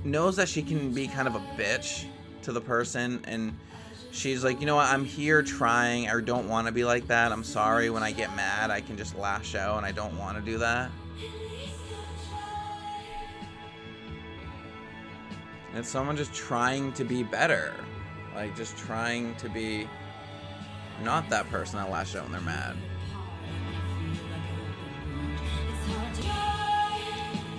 knows 0.04 0.36
that 0.36 0.48
she 0.48 0.62
can 0.62 0.94
be 0.94 1.08
kind 1.08 1.28
of 1.28 1.36
a 1.36 1.42
bitch 1.58 2.06
to 2.44 2.52
the 2.52 2.62
person 2.62 3.24
and 3.26 3.58
she's 4.12 4.44
like, 4.44 4.60
"You 4.60 4.68
know 4.68 4.76
what? 4.76 4.90
I'm 4.90 5.06
here 5.06 5.42
trying. 5.42 6.08
I 6.08 6.22
don't 6.22 6.48
want 6.48 6.68
to 6.68 6.74
be 6.74 6.84
like 6.84 7.08
that. 7.08 7.32
I'm 7.32 7.44
sorry 7.44 7.90
when 7.90 8.04
I 8.04 8.12
get 8.12 8.36
mad, 8.36 8.70
I 8.70 8.80
can 8.80 8.96
just 8.96 9.18
lash 9.18 9.56
out 9.56 9.78
and 9.78 9.86
I 9.88 9.92
don't 9.92 10.16
want 10.20 10.38
to 10.38 10.44
do 10.44 10.60
that." 10.60 10.92
It's 15.76 15.90
someone 15.90 16.16
just 16.16 16.34
trying 16.34 16.94
to 16.94 17.04
be 17.04 17.24
better. 17.24 17.74
Like 18.36 18.56
just 18.56 18.78
trying 18.78 19.36
to 19.36 19.50
be 19.50 19.88
not 21.04 21.30
that 21.30 21.50
person 21.50 21.80
that 21.80 21.90
lashes 21.90 22.18
out 22.18 22.24
when 22.24 22.32
they're 22.32 22.42
mad. 22.42 22.76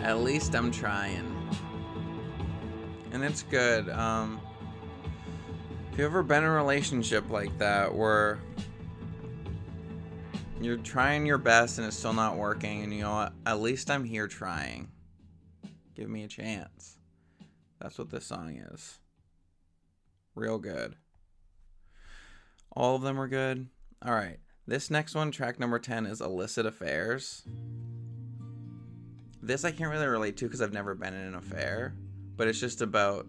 At 0.02 0.20
least 0.20 0.54
I'm 0.54 0.70
trying. 0.70 1.30
And 3.12 3.24
it's 3.24 3.42
good. 3.42 3.88
Um 3.88 4.40
if 5.92 5.98
you've 5.98 6.06
ever 6.06 6.22
been 6.24 6.42
in 6.42 6.50
a 6.50 6.52
relationship 6.52 7.30
like 7.30 7.56
that 7.58 7.94
where 7.94 8.40
you're 10.60 10.76
trying 10.76 11.24
your 11.26 11.38
best 11.38 11.78
and 11.78 11.86
it's 11.86 11.96
still 11.96 12.12
not 12.12 12.36
working 12.36 12.82
and 12.82 12.92
you 12.92 13.02
know 13.02 13.14
what? 13.14 13.32
At 13.46 13.60
least 13.60 13.90
I'm 13.90 14.04
here 14.04 14.26
trying. 14.26 14.88
Give 15.94 16.08
me 16.08 16.24
a 16.24 16.28
chance. 16.28 16.93
That's 17.80 17.98
what 17.98 18.10
this 18.10 18.26
song 18.26 18.56
is. 18.72 18.98
Real 20.34 20.58
good. 20.58 20.96
All 22.72 22.96
of 22.96 23.02
them 23.02 23.20
are 23.20 23.28
good. 23.28 23.68
All 24.04 24.14
right. 24.14 24.38
This 24.66 24.90
next 24.90 25.14
one, 25.14 25.30
track 25.30 25.60
number 25.60 25.78
10, 25.78 26.06
is 26.06 26.20
Illicit 26.20 26.66
Affairs. 26.66 27.46
This 29.42 29.64
I 29.64 29.70
can't 29.70 29.90
really 29.90 30.06
relate 30.06 30.38
to 30.38 30.46
because 30.46 30.62
I've 30.62 30.72
never 30.72 30.94
been 30.94 31.12
in 31.12 31.20
an 31.20 31.34
affair, 31.34 31.94
but 32.36 32.48
it's 32.48 32.58
just 32.58 32.80
about 32.80 33.26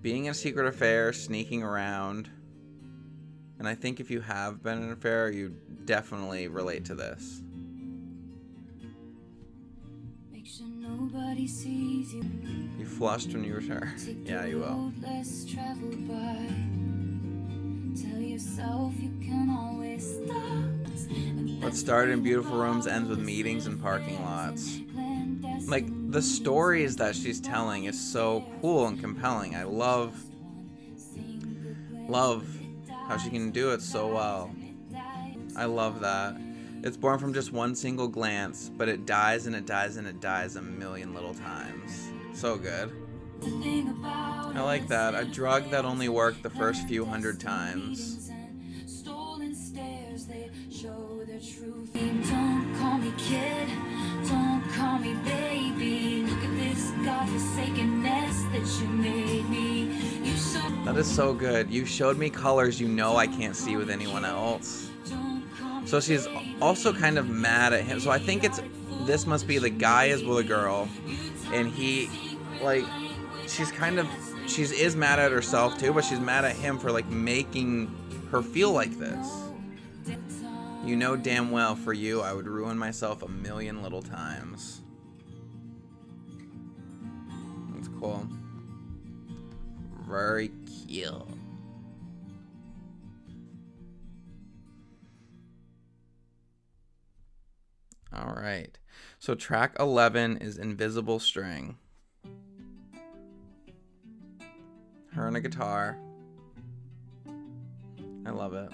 being 0.00 0.24
in 0.24 0.30
a 0.30 0.34
secret 0.34 0.66
affair, 0.66 1.12
sneaking 1.12 1.62
around. 1.62 2.30
And 3.58 3.68
I 3.68 3.74
think 3.74 4.00
if 4.00 4.10
you 4.10 4.22
have 4.22 4.62
been 4.62 4.78
in 4.78 4.84
an 4.84 4.92
affair, 4.92 5.30
you 5.30 5.54
definitely 5.84 6.48
relate 6.48 6.86
to 6.86 6.94
this. 6.94 7.42
Nobody 10.90 11.46
sees 11.46 12.14
you. 12.14 12.22
You 12.78 12.86
flushed 12.86 13.32
when 13.32 13.44
you 13.44 13.54
return. 13.54 13.92
Take 14.04 14.18
Yeah, 14.28 14.46
you 14.46 14.58
will. 14.58 14.66
road 14.66 15.02
less 15.02 15.44
traveled 15.44 16.08
by. 16.08 16.46
Tell 18.00 18.20
yourself 18.20 18.94
you 18.98 19.12
can 19.20 19.50
always 19.50 20.18
stop. 20.24 21.62
What 21.62 21.74
started 21.74 22.12
in 22.12 22.22
beautiful 22.22 22.56
rooms 22.56 22.86
ends 22.86 23.08
with 23.08 23.18
meetings 23.18 23.66
and 23.66 23.80
parking 23.80 24.22
lots. 24.24 24.80
Like 25.66 25.86
the 26.10 26.22
stories 26.22 26.96
that 26.96 27.14
she's 27.14 27.40
telling 27.40 27.84
is 27.84 28.00
so 28.00 28.44
cool 28.60 28.86
and 28.86 28.98
compelling. 28.98 29.54
I 29.54 29.64
love 29.64 30.18
love 32.08 32.46
how 33.08 33.16
she 33.18 33.30
can 33.30 33.50
do 33.50 33.70
it 33.72 33.82
so 33.82 34.08
well. 34.08 34.50
I 35.56 35.66
love 35.66 36.00
that. 36.00 36.36
It's 36.82 36.96
born 36.96 37.18
from 37.18 37.34
just 37.34 37.52
one 37.52 37.74
single 37.74 38.08
glance, 38.08 38.70
but 38.74 38.88
it 38.88 39.04
dies 39.04 39.46
and 39.46 39.54
it 39.54 39.66
dies 39.66 39.98
and 39.98 40.06
it 40.06 40.18
dies 40.20 40.56
a 40.56 40.62
million 40.62 41.12
little 41.12 41.34
times. 41.34 42.10
So 42.32 42.56
good. 42.56 42.90
The 43.40 43.50
thing 43.50 43.88
about 43.88 44.56
I 44.56 44.62
like 44.62 44.88
that. 44.88 45.14
A 45.14 45.26
drug 45.26 45.70
that 45.70 45.84
only 45.84 46.08
worked 46.08 46.42
the 46.42 46.48
first 46.48 46.88
few 46.88 47.04
hundred 47.04 47.38
times. 47.38 48.30
Stolen 48.86 49.54
stairs, 49.54 50.24
they 50.24 50.50
show 50.70 51.22
their 51.26 51.40
true. 51.40 51.86
Don't 51.92 52.74
call 52.78 52.96
me 52.96 53.12
kid, 53.18 53.68
don't 54.26 54.62
call 54.72 54.98
me 54.98 55.14
baby. 55.24 56.22
Look 56.22 56.42
at 56.42 56.56
this 56.56 56.90
godforsaken 57.04 58.02
mess 58.02 58.42
that 58.52 58.82
you 58.82 58.88
made 58.88 59.48
me. 59.50 59.98
That 60.86 60.96
is 60.96 61.06
so 61.06 61.34
good. 61.34 61.70
You 61.70 61.84
showed 61.84 62.16
me 62.16 62.30
colors 62.30 62.80
you 62.80 62.88
know 62.88 63.16
I 63.16 63.26
can't 63.26 63.54
see 63.54 63.76
with 63.76 63.90
anyone 63.90 64.24
else. 64.24 64.89
So 65.90 65.98
she's 65.98 66.28
also 66.62 66.92
kind 66.92 67.18
of 67.18 67.28
mad 67.28 67.72
at 67.72 67.82
him. 67.82 67.98
So 67.98 68.12
I 68.12 68.18
think 68.20 68.44
it's 68.44 68.60
this 69.06 69.26
must 69.26 69.48
be 69.48 69.58
the 69.58 69.70
guy 69.70 70.04
is 70.04 70.22
with 70.22 70.38
a 70.38 70.44
girl, 70.44 70.88
and 71.52 71.66
he, 71.66 72.08
like, 72.62 72.84
she's 73.48 73.72
kind 73.72 73.98
of 73.98 74.06
she's 74.46 74.70
is 74.70 74.94
mad 74.94 75.18
at 75.18 75.32
herself 75.32 75.80
too, 75.80 75.92
but 75.92 76.04
she's 76.04 76.20
mad 76.20 76.44
at 76.44 76.54
him 76.54 76.78
for 76.78 76.92
like 76.92 77.08
making 77.08 77.92
her 78.30 78.40
feel 78.40 78.70
like 78.70 78.96
this. 79.00 79.26
You 80.84 80.94
know 80.94 81.16
damn 81.16 81.50
well 81.50 81.74
for 81.74 81.92
you 81.92 82.20
I 82.20 82.34
would 82.34 82.46
ruin 82.46 82.78
myself 82.78 83.24
a 83.24 83.28
million 83.28 83.82
little 83.82 84.00
times. 84.00 84.82
That's 87.74 87.88
cool. 87.98 88.28
Very 90.08 90.52
cute. 90.86 91.39
All 98.12 98.34
right. 98.34 98.76
So 99.18 99.34
track 99.34 99.76
11 99.78 100.38
is 100.38 100.58
Invisible 100.58 101.20
String. 101.20 101.76
Her 105.12 105.26
and 105.26 105.36
a 105.36 105.40
guitar. 105.40 105.98
I 108.26 108.30
love 108.30 108.54
it. 108.54 108.70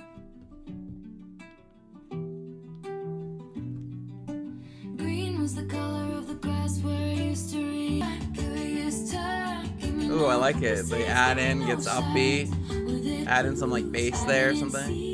Green 4.96 5.40
was 5.40 5.54
the 5.54 5.64
color 5.64 6.16
of 6.16 6.28
the 6.28 6.34
grass 6.34 6.78
where 6.78 6.94
I 6.94 7.12
used 7.12 7.52
to 7.52 7.58
read. 7.58 8.04
Curious 8.34 9.10
turn, 9.12 9.70
give 9.78 9.94
me 9.94 10.08
Ooh, 10.08 10.26
I 10.26 10.34
like 10.34 10.62
it. 10.62 10.86
They 10.86 11.06
add 11.06 11.38
in, 11.38 11.66
gets 11.66 11.88
upbeat. 11.88 13.26
Add 13.26 13.46
in 13.46 13.56
some 13.56 13.70
like 13.70 13.90
bass 13.90 14.22
there 14.24 14.50
or 14.50 14.54
something. 14.54 15.05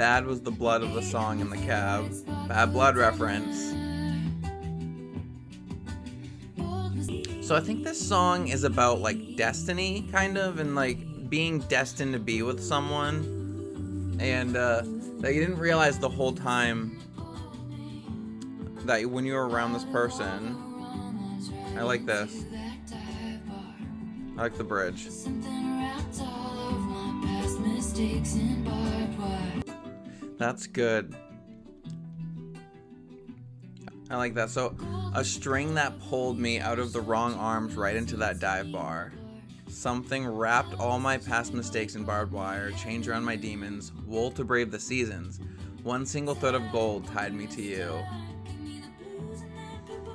Bad 0.00 0.24
was 0.24 0.40
the 0.40 0.50
blood 0.50 0.82
of 0.82 0.94
the 0.94 1.02
song 1.02 1.40
in 1.40 1.50
the 1.50 1.58
cab. 1.58 2.10
Bad 2.48 2.72
blood 2.72 2.96
reference. 2.96 3.68
So 7.46 7.54
I 7.54 7.60
think 7.60 7.84
this 7.84 8.00
song 8.00 8.48
is 8.48 8.64
about 8.64 9.00
like 9.00 9.36
destiny, 9.36 10.08
kind 10.10 10.38
of, 10.38 10.58
and 10.58 10.74
like 10.74 11.28
being 11.28 11.58
destined 11.58 12.14
to 12.14 12.18
be 12.18 12.40
with 12.40 12.64
someone, 12.64 14.16
and 14.18 14.56
uh, 14.56 14.84
that 15.18 15.34
you 15.34 15.40
didn't 15.42 15.58
realize 15.58 15.98
the 15.98 16.08
whole 16.08 16.32
time 16.32 16.98
that 18.86 19.04
when 19.04 19.26
you 19.26 19.34
were 19.34 19.50
around 19.50 19.74
this 19.74 19.84
person. 19.84 20.56
I 21.76 21.82
like 21.82 22.06
this. 22.06 22.46
I 24.38 24.40
like 24.40 24.56
the 24.56 24.64
bridge. 24.64 25.08
That's 30.40 30.66
good. 30.66 31.14
I 34.08 34.16
like 34.16 34.32
that. 34.34 34.48
So, 34.48 34.74
a 35.14 35.22
string 35.22 35.74
that 35.74 36.00
pulled 36.00 36.38
me 36.38 36.58
out 36.58 36.78
of 36.78 36.94
the 36.94 37.00
wrong 37.02 37.34
arms 37.34 37.76
right 37.76 37.94
into 37.94 38.16
that 38.16 38.38
dive 38.38 38.72
bar. 38.72 39.12
Something 39.68 40.26
wrapped 40.26 40.80
all 40.80 40.98
my 40.98 41.18
past 41.18 41.52
mistakes 41.52 41.94
in 41.94 42.04
barbed 42.04 42.32
wire, 42.32 42.70
chains 42.70 43.06
around 43.06 43.26
my 43.26 43.36
demons, 43.36 43.92
wool 44.06 44.30
to 44.30 44.42
brave 44.42 44.70
the 44.70 44.80
seasons. 44.80 45.40
One 45.82 46.06
single 46.06 46.34
thread 46.34 46.54
of 46.54 46.72
gold 46.72 47.06
tied 47.08 47.34
me 47.34 47.46
to 47.48 47.60
you. 47.60 48.02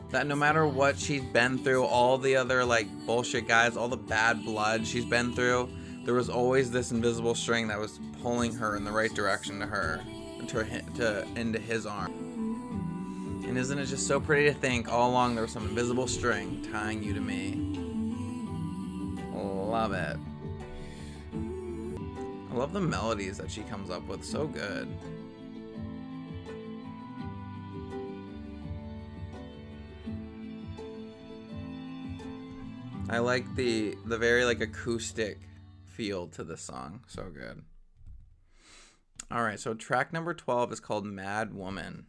That 0.10 0.26
no 0.26 0.36
matter 0.36 0.66
what 0.66 0.98
she's 0.98 1.24
been 1.24 1.60
through, 1.60 1.84
all 1.86 2.18
the 2.18 2.36
other 2.36 2.66
like 2.66 2.88
bullshit 3.06 3.48
guys, 3.48 3.78
all 3.78 3.90
the 3.90 3.96
bad 3.96 4.44
blood 4.44 4.88
she's 4.88 5.06
been 5.06 5.36
through, 5.36 5.70
there 6.04 6.16
was 6.16 6.30
always 6.30 6.72
this 6.72 6.92
invisible 6.92 7.36
string 7.36 7.68
that 7.68 7.80
was 7.80 8.00
pulling 8.24 8.54
her 8.56 8.76
in 8.76 8.84
the 8.84 8.92
right 8.92 9.14
direction 9.14 9.60
to 9.60 9.68
her, 9.68 10.02
to, 10.48 10.82
to 10.96 11.28
into 11.36 11.60
his 11.60 11.86
arm. 11.86 13.44
And 13.48 13.58
isn't 13.58 13.78
it 13.78 13.86
just 13.86 14.08
so 14.08 14.20
pretty 14.20 14.46
to 14.46 14.54
think 14.54 14.92
all 14.92 15.10
along 15.10 15.36
there 15.36 15.44
was 15.44 15.52
some 15.52 15.68
invisible 15.68 16.08
string 16.08 16.66
tying 16.72 17.04
you 17.04 17.14
to 17.14 17.22
me? 17.22 17.76
Love 19.76 19.92
it. 19.92 20.18
I 22.50 22.56
love 22.56 22.72
the 22.72 22.80
melodies 22.80 23.38
that 23.40 23.52
she 23.52 23.62
comes 23.64 23.90
up 23.90 24.08
with. 24.08 24.24
So 24.24 24.48
good. 24.48 24.88
I 33.10 33.20
like 33.20 33.54
the 33.56 33.98
the 34.06 34.18
very 34.18 34.46
like 34.46 34.62
acoustic 34.62 35.40
feel 35.84 36.28
to 36.28 36.46
the 36.46 36.56
song. 36.56 37.02
So 37.08 37.24
good. 37.24 37.62
All 39.32 39.44
right, 39.44 39.60
so 39.60 39.74
track 39.74 40.14
number 40.14 40.34
12 40.34 40.72
is 40.74 40.80
called 40.80 41.06
Mad 41.06 41.54
Woman. 41.54 42.06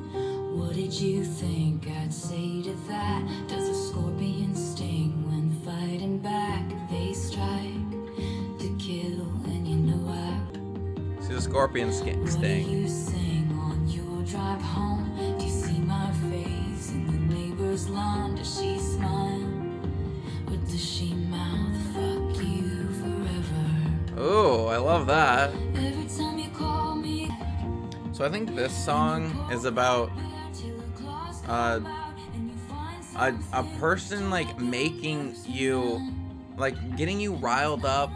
What 0.00 0.74
did 0.74 0.92
you 0.92 1.24
think 1.24 1.86
I'd 1.88 2.12
say 2.12 2.62
to 2.62 2.74
that? 2.88 3.22
Does 3.48 3.68
a 3.68 3.74
scorpion 3.74 4.54
sting 4.54 5.12
when 5.28 5.50
fighting 5.64 6.18
back? 6.18 6.64
They 6.90 7.12
strike 7.12 7.90
to 8.58 8.76
kill, 8.78 9.22
and 9.46 9.66
you 9.66 9.76
know 9.76 10.08
I. 10.10 11.22
See 11.22 11.34
the 11.34 11.40
scorpion 11.42 11.92
sk- 11.92 12.06
What 12.06 12.24
do 12.24 12.30
sting. 12.30 12.68
you 12.70 12.88
sing 12.88 13.50
on 13.60 13.88
your 13.88 14.22
drive 14.24 14.60
home? 14.62 15.14
Do 15.38 15.44
you 15.44 15.50
see 15.50 15.78
my 15.80 16.10
face 16.30 16.90
in 16.90 17.06
the 17.06 17.34
neighbor's 17.34 17.88
lawn? 17.88 18.34
Does 18.34 18.58
she 18.58 18.78
smile? 18.78 19.42
Or 20.48 20.56
does 20.56 20.84
she 20.84 21.12
mouth 21.14 21.36
fuck 21.36 21.36
you 21.38 21.66
forever? 21.66 21.67
Oh, 24.20 24.66
I 24.66 24.78
love 24.78 25.06
that. 25.06 25.52
Every 25.76 26.08
time 26.08 26.40
you 26.40 26.50
call 26.50 26.96
me, 26.96 27.30
So 28.12 28.24
I 28.24 28.28
think 28.28 28.52
this 28.56 28.76
song 28.84 29.48
is 29.52 29.64
about 29.64 30.10
uh, 31.46 31.78
a, 33.14 33.32
a 33.52 33.62
person 33.78 34.28
like 34.28 34.58
making 34.58 35.36
you 35.46 36.02
like 36.56 36.96
getting 36.96 37.20
you 37.20 37.34
riled 37.34 37.84
up 37.84 38.10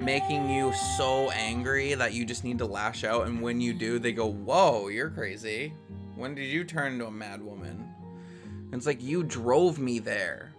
making 0.00 0.50
you 0.50 0.72
so 0.96 1.30
angry 1.30 1.94
that 1.94 2.12
you 2.12 2.24
just 2.24 2.42
need 2.42 2.58
to 2.58 2.66
lash 2.66 3.04
out 3.04 3.28
and 3.28 3.40
when 3.40 3.60
you 3.60 3.72
do 3.72 4.00
they 4.00 4.10
go 4.10 4.26
whoa 4.26 4.88
you're 4.88 5.10
crazy. 5.10 5.72
When 6.16 6.34
did 6.34 6.46
you 6.46 6.64
turn 6.64 6.94
into 6.94 7.06
a 7.06 7.12
mad 7.12 7.40
woman? 7.40 7.94
And 8.42 8.74
it's 8.74 8.86
like 8.86 9.00
you 9.00 9.22
drove 9.22 9.78
me 9.78 10.00
there. 10.00 10.52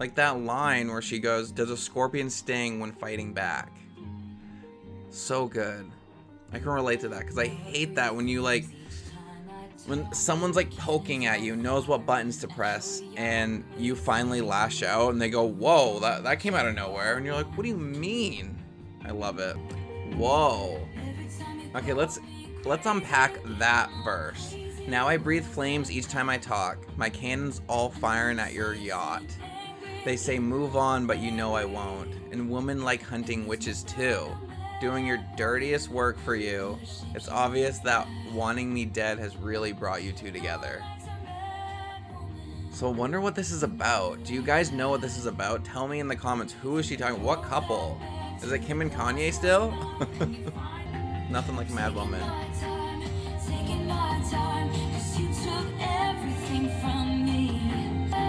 Like 0.00 0.16
that 0.16 0.40
line 0.40 0.88
where 0.88 1.02
she 1.02 1.20
goes 1.20 1.52
does 1.52 1.70
a 1.70 1.76
scorpion 1.76 2.28
sting 2.28 2.80
when 2.80 2.90
fighting 2.90 3.32
back 3.32 3.83
so 5.14 5.46
good 5.46 5.90
i 6.52 6.58
can 6.58 6.68
relate 6.68 7.00
to 7.00 7.08
that 7.08 7.20
because 7.20 7.38
i 7.38 7.46
hate 7.46 7.94
that 7.94 8.14
when 8.14 8.28
you 8.28 8.42
like 8.42 8.64
when 9.86 10.10
someone's 10.14 10.56
like 10.56 10.74
poking 10.76 11.26
at 11.26 11.42
you, 11.42 11.56
knows 11.56 11.86
what 11.86 12.06
buttons 12.06 12.38
to 12.38 12.48
press, 12.48 13.02
and 13.16 13.64
you 13.76 13.94
finally 13.94 14.40
lash 14.40 14.82
out 14.82 15.12
and 15.12 15.20
they 15.20 15.28
go, 15.28 15.44
Whoa, 15.44 15.98
that, 16.00 16.24
that 16.24 16.40
came 16.40 16.54
out 16.54 16.66
of 16.66 16.74
nowhere. 16.74 17.16
And 17.16 17.26
you're 17.26 17.34
like, 17.34 17.54
What 17.56 17.64
do 17.64 17.68
you 17.68 17.76
mean? 17.76 18.58
I 19.04 19.10
love 19.10 19.38
it. 19.38 19.56
Whoa. 20.16 20.80
Okay, 21.76 21.92
let's 21.92 22.18
let's 22.64 22.86
unpack 22.86 23.38
that 23.58 23.90
verse. 24.04 24.54
Now 24.86 25.08
I 25.08 25.16
breathe 25.16 25.44
flames 25.44 25.90
each 25.90 26.08
time 26.08 26.30
I 26.30 26.38
talk. 26.38 26.78
My 26.96 27.10
cannons 27.10 27.60
all 27.68 27.90
firing 27.90 28.38
at 28.38 28.52
your 28.52 28.74
yacht. 28.74 29.24
They 30.04 30.16
say 30.16 30.38
move 30.38 30.76
on, 30.76 31.06
but 31.06 31.18
you 31.18 31.30
know 31.30 31.54
I 31.54 31.64
won't. 31.64 32.12
And 32.30 32.50
women 32.50 32.82
like 32.82 33.02
hunting 33.02 33.46
witches 33.46 33.82
too. 33.82 34.28
Doing 34.84 35.06
your 35.06 35.18
dirtiest 35.34 35.88
work 35.88 36.18
for 36.18 36.34
you. 36.34 36.78
It's 37.14 37.30
obvious 37.30 37.78
that 37.78 38.06
wanting 38.34 38.72
me 38.72 38.84
dead 38.84 39.18
has 39.18 39.34
really 39.34 39.72
brought 39.72 40.02
you 40.02 40.12
two 40.12 40.30
together. 40.30 40.82
So 42.70 42.88
I 42.88 42.90
wonder 42.90 43.18
what 43.18 43.34
this 43.34 43.50
is 43.50 43.62
about. 43.62 44.22
Do 44.24 44.34
you 44.34 44.42
guys 44.42 44.72
know 44.72 44.90
what 44.90 45.00
this 45.00 45.16
is 45.16 45.24
about? 45.24 45.64
Tell 45.64 45.88
me 45.88 46.00
in 46.00 46.06
the 46.06 46.14
comments. 46.14 46.52
Who 46.60 46.76
is 46.76 46.84
she 46.84 46.98
talking? 46.98 47.22
What 47.22 47.42
couple? 47.44 47.98
Is 48.42 48.52
it 48.52 48.58
Kim 48.58 48.82
and 48.82 48.92
Kanye 48.92 49.32
still? 49.32 49.70
Nothing 51.30 51.56
like 51.56 51.70
Mad 51.70 51.94
Woman. 51.94 52.20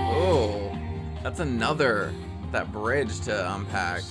Oh, 0.07 0.79
that's 1.21 1.41
another 1.41 2.13
that 2.53 2.71
bridge 2.71 3.19
to 3.19 3.53
unpack. 3.55 4.01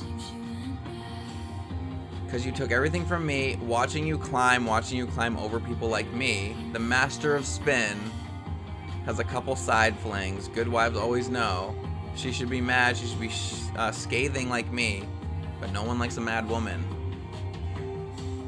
Because 2.35 2.45
you 2.45 2.51
took 2.51 2.72
everything 2.72 3.07
from 3.07 3.24
me, 3.24 3.55
watching 3.62 4.05
you 4.05 4.18
climb, 4.18 4.66
watching 4.66 4.99
you 4.99 5.07
climb 5.07 5.37
over 5.37 5.61
people 5.61 5.87
like 5.87 6.12
me. 6.12 6.57
The 6.72 6.80
master 6.80 7.37
of 7.37 7.47
spin 7.47 7.97
has 9.07 9.20
a 9.20 9.24
couple 9.24 9.55
side 9.55 9.97
flings. 10.01 10.49
Good 10.49 10.66
wives 10.66 10.99
always 10.99 11.28
know. 11.28 11.76
She 12.16 12.32
should 12.32 12.51
be 12.51 12.61
mad, 12.61 12.97
she 12.97 13.07
should 13.07 13.20
be 13.20 13.30
uh, 13.76 13.93
scathing 13.93 14.49
like 14.49 14.68
me. 14.72 15.05
But 15.61 15.70
no 15.70 15.85
one 15.85 16.01
likes 16.01 16.16
a 16.16 16.20
mad 16.20 16.49
woman. 16.49 16.85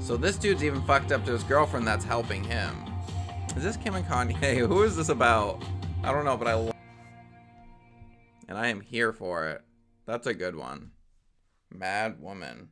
So 0.01 0.17
this 0.17 0.37
dude's 0.37 0.65
even 0.65 0.83
fucked 0.83 1.13
up 1.13 1.25
to 1.27 1.31
his 1.31 1.45
girlfriend 1.45 1.87
that's 1.87 2.05
helping 2.05 2.43
him. 2.43 2.93
Is 3.55 3.63
this 3.63 3.77
Kim 3.77 3.95
and 3.95 4.05
Kanye? 4.05 4.57
Who 4.67 4.83
is 4.83 4.97
this 4.97 5.11
about? 5.11 5.63
I 6.03 6.11
don't 6.11 6.25
know, 6.25 6.37
but 6.37 6.49
I. 6.49 6.73
And 8.49 8.59
I 8.59 8.67
am 8.67 8.81
here 8.81 9.13
for 9.13 9.47
it. 9.47 9.63
That's 10.07 10.27
a 10.27 10.35
good 10.35 10.57
one. 10.57 10.91
Mad 11.71 12.21
Woman. 12.21 12.71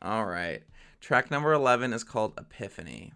All 0.00 0.26
right. 0.26 0.62
Track 1.00 1.30
number 1.30 1.52
11 1.52 1.92
is 1.92 2.04
called 2.04 2.34
Epiphany. 2.38 3.12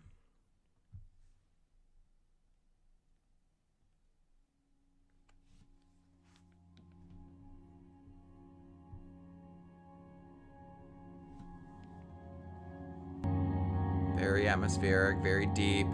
Very 14.17 14.47
atmospheric, 14.47 15.19
very 15.19 15.47
deep, 15.47 15.87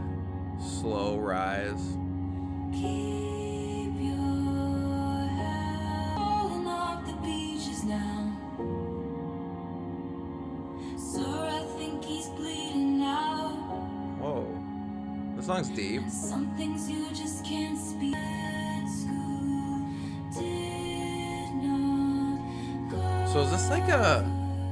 slow 0.80 1.18
rise. 1.18 1.96
Keep 2.72 3.94
your 4.00 5.26
head 5.28 6.18
Sir, 11.18 11.24
I 11.24 11.64
think 11.76 12.04
he's 12.04 12.28
bleeding 12.28 13.02
out. 13.02 13.50
Whoa. 14.20 14.46
This 15.34 15.46
song's 15.46 15.68
deep. 15.68 16.08
Some 16.08 16.54
things 16.56 16.88
you 16.88 17.08
just 17.08 17.44
can't 17.44 17.76
speak. 17.76 18.14
School 18.86 19.84
did 20.32 21.54
not 21.54 22.88
go 22.88 23.32
So 23.32 23.40
is 23.40 23.50
this 23.50 23.68
like 23.68 23.88
a 23.88 24.24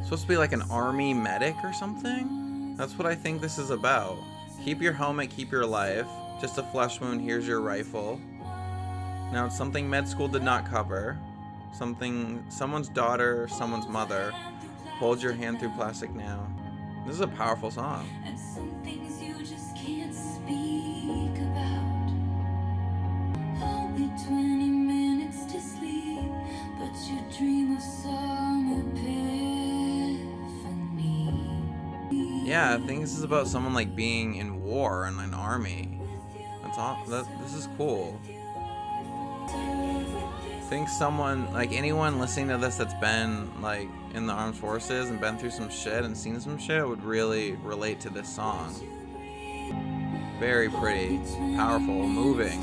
supposed 0.05 0.23
to 0.23 0.29
be 0.29 0.37
like 0.37 0.53
an 0.53 0.63
army 0.71 1.13
medic 1.13 1.57
or 1.65 1.73
something? 1.73 2.77
That's 2.77 2.97
what 2.97 3.07
I 3.07 3.17
think 3.17 3.41
this 3.41 3.59
is 3.59 3.71
about. 3.71 4.17
Keep 4.65 4.81
your 4.81 4.93
helmet, 4.93 5.31
keep 5.31 5.51
your 5.51 5.67
life. 5.67 6.07
Just 6.41 6.59
a 6.59 6.63
flesh 6.63 7.01
wound, 7.01 7.23
here's 7.23 7.49
your 7.49 7.61
rifle. 7.61 8.21
Now 9.33 9.47
it's 9.47 9.59
something 9.59 9.91
med 9.91 10.07
school 10.07 10.29
did 10.29 10.45
not 10.45 10.65
cover. 10.65 11.19
Something 11.73 12.45
someone's 12.51 12.89
daughter, 12.89 13.49
someone's 13.49 13.89
mother. 13.89 14.33
Hold 14.99 15.23
your 15.23 15.35
hand 15.35 15.61
through 15.61 15.71
plastic 15.71 16.15
now. 16.15 16.51
This 17.05 17.17
is 17.17 17.21
a 17.21 17.29
powerful 17.29 17.71
song. 17.71 18.09
And 18.25 18.39
some 18.39 18.71
things 18.83 19.23
you 19.23 19.37
just 19.41 19.77
can't 19.77 20.15
speak 20.15 21.37
about. 21.39 22.11
Only 23.63 24.09
20 24.27 24.69
minutes 24.71 25.45
to 25.53 25.61
sleep, 25.61 26.31
but 26.79 26.95
you 27.11 27.21
dream 27.37 27.77
of 27.77 27.83
some 27.83 28.73
epiphany. 32.09 32.49
Yeah, 32.49 32.75
I 32.75 32.79
think 32.87 33.03
this 33.03 33.19
is 33.19 33.23
about 33.23 33.49
someone 33.49 33.75
like 33.75 33.95
being 33.95 34.37
in 34.37 34.63
war 34.63 35.07
in 35.09 35.19
an 35.21 35.35
army. 35.35 36.01
That's 36.63 36.79
all. 36.79 37.05
That, 37.09 37.27
this 37.43 37.53
is 37.53 37.69
cool. 37.77 38.19
Think 40.69 40.89
someone 40.89 41.53
like 41.53 41.73
anyone 41.73 42.19
listening 42.19 42.49
to 42.49 42.59
this 42.59 42.77
that's 42.77 42.95
been 42.95 43.63
like 43.63 43.89
in 44.15 44.27
the 44.27 44.33
armed 44.33 44.57
forces 44.57 45.09
and 45.09 45.21
been 45.21 45.39
through 45.39 45.51
some 45.51 45.71
shit 45.71 46.05
and 46.05 46.17
seen 46.17 46.41
some 46.41 46.59
shit 46.59 46.87
would 46.87 47.05
really 47.05 47.53
relate 47.63 48.01
to 48.01 48.11
this 48.11 48.29
song. 48.29 48.75
Very 50.41 50.69
pretty, 50.69 51.19
powerful, 51.55 52.09
moving. 52.09 52.61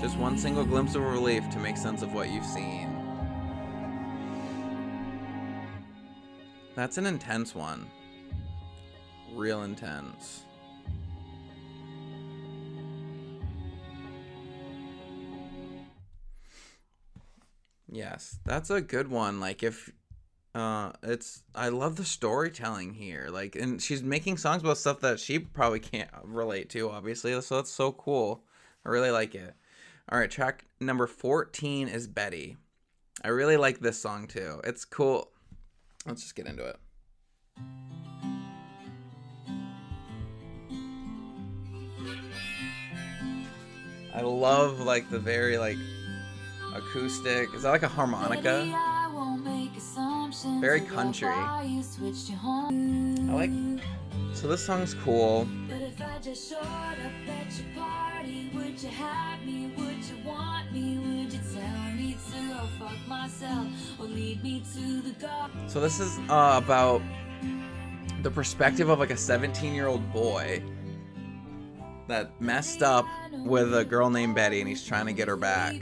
Just 0.00 0.16
one 0.16 0.38
single 0.38 0.64
glimpse 0.64 0.94
of 0.94 1.02
relief 1.02 1.50
to 1.50 1.58
make 1.58 1.76
sense 1.76 2.02
of 2.02 2.14
what 2.14 2.30
you've 2.30 2.46
seen. 2.46 2.94
That's 6.76 6.96
an 6.96 7.06
intense 7.06 7.56
one. 7.56 7.90
Real 9.34 9.64
intense. 9.64 10.44
Yes, 17.90 18.38
that's 18.44 18.70
a 18.70 18.80
good 18.80 19.08
one. 19.08 19.40
Like 19.40 19.62
if 19.62 19.90
uh 20.54 20.92
it's 21.02 21.42
I 21.54 21.68
love 21.70 21.96
the 21.96 22.04
storytelling 22.04 22.94
here. 22.94 23.28
Like 23.30 23.56
and 23.56 23.80
she's 23.80 24.02
making 24.02 24.36
songs 24.36 24.62
about 24.62 24.78
stuff 24.78 25.00
that 25.00 25.20
she 25.20 25.38
probably 25.38 25.80
can't 25.80 26.10
relate 26.22 26.68
to 26.70 26.90
obviously. 26.90 27.38
So 27.40 27.56
that's 27.56 27.70
so 27.70 27.92
cool. 27.92 28.44
I 28.84 28.90
really 28.90 29.10
like 29.10 29.34
it. 29.34 29.54
All 30.10 30.18
right, 30.18 30.30
track 30.30 30.64
number 30.80 31.06
14 31.06 31.88
is 31.88 32.06
Betty. 32.06 32.56
I 33.22 33.28
really 33.28 33.56
like 33.56 33.80
this 33.80 34.00
song 34.00 34.26
too. 34.26 34.60
It's 34.64 34.84
cool. 34.84 35.30
Let's 36.06 36.22
just 36.22 36.34
get 36.34 36.46
into 36.46 36.64
it. 36.64 36.76
I 44.14 44.22
love 44.22 44.80
like 44.80 45.10
the 45.10 45.18
very 45.18 45.58
like 45.58 45.76
acoustic. 46.74 47.52
Is 47.54 47.62
that 47.62 47.70
like 47.70 47.82
a 47.82 47.88
harmonica? 47.88 48.72
Very 50.60 50.80
country. 50.80 51.28
I 51.28 51.82
like. 53.32 53.50
So 54.34 54.46
this 54.46 54.64
song's 54.64 54.94
cool. 54.94 55.48
But 55.68 55.80
if 55.80 56.00
I 56.00 56.18
just 56.20 56.48
showed 56.48 56.58
up 56.58 57.28
at 57.28 57.58
your 57.58 57.66
party, 57.82 58.50
would 58.54 58.80
you 58.80 58.88
have 58.90 59.44
me? 59.44 59.72
Would 59.76 60.04
you 60.04 60.16
want 60.24 60.72
me? 60.72 60.98
Would 60.98 61.32
you 61.32 61.40
tell 61.52 61.92
me 61.94 62.16
to 62.30 62.48
go 62.48 62.68
fuck 62.78 63.08
myself 63.08 63.66
or 63.98 64.06
lead 64.06 64.42
me 64.42 64.62
to 64.74 65.00
the 65.00 65.10
garden? 65.18 65.68
So 65.68 65.80
this 65.80 65.98
is 65.98 66.18
uh, 66.28 66.60
about 66.62 67.02
the 68.22 68.30
perspective 68.30 68.88
of 68.88 68.98
like 68.98 69.10
a 69.10 69.16
17 69.16 69.74
year 69.74 69.86
old 69.86 70.12
boy 70.12 70.62
that 72.08 72.40
messed 72.40 72.82
up 72.82 73.06
with 73.32 73.74
a 73.74 73.84
girl 73.84 74.10
named 74.10 74.34
Betty 74.34 74.60
and 74.60 74.68
he's 74.68 74.84
trying 74.84 75.06
to 75.06 75.12
get 75.12 75.28
her 75.28 75.36
back. 75.36 75.74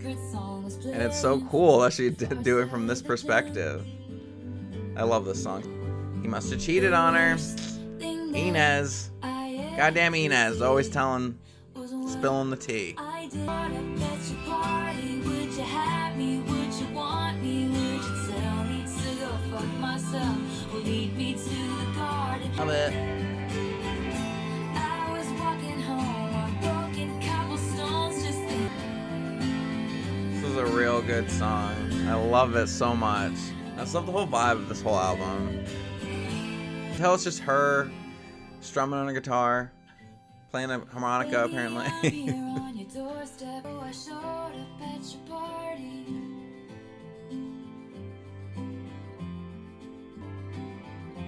And 0.66 1.02
it's 1.02 1.20
so 1.20 1.40
cool 1.42 1.80
that 1.80 1.92
she 1.92 2.10
did 2.10 2.42
do 2.42 2.58
it 2.58 2.68
from 2.68 2.86
this 2.86 3.00
perspective. 3.00 3.86
I 4.96 5.04
love 5.04 5.24
this 5.24 5.42
song. 5.42 5.62
He 6.22 6.28
must 6.28 6.50
have 6.50 6.60
cheated 6.60 6.92
on 6.92 7.14
her. 7.14 7.36
Inez. 8.00 9.10
Goddamn 9.76 10.14
Inez, 10.14 10.62
always 10.62 10.88
telling, 10.88 11.38
spilling 12.08 12.50
the 12.50 12.56
tea. 12.56 12.96
I 12.98 13.28
did 22.64 23.35
is 30.56 30.70
a 30.70 30.76
real 30.76 31.02
good 31.02 31.30
song. 31.30 31.74
I 32.06 32.14
love 32.14 32.56
it 32.56 32.68
so 32.68 32.94
much. 32.94 33.34
I 33.76 33.80
just 33.80 33.94
love 33.94 34.06
the 34.06 34.12
whole 34.12 34.26
vibe 34.26 34.52
of 34.52 34.68
this 34.68 34.80
whole 34.80 34.96
album. 34.96 35.64
Tell 36.96 37.14
it's 37.14 37.24
just 37.24 37.40
her 37.40 37.90
strumming 38.60 38.98
on 38.98 39.08
a 39.08 39.12
guitar, 39.12 39.70
playing 40.50 40.70
a 40.70 40.78
harmonica 40.86 41.44
apparently. 41.44 41.86
Here 42.10 42.32
on 42.34 42.76
your 42.76 42.88
doorstep, 42.88 43.66
oh, 43.66 43.80
I 43.80 43.92
showed 43.92 44.14
up 44.14 44.82
at 44.82 45.02
your 45.02 45.20
party. 45.28 46.06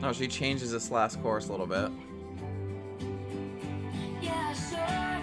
no, 0.00 0.12
she 0.12 0.26
changes 0.26 0.70
this 0.72 0.90
last 0.90 1.20
chorus 1.22 1.48
a 1.48 1.50
little 1.50 1.66
bit. 1.66 1.90
Yeah, 4.22 4.32
I 4.32 5.17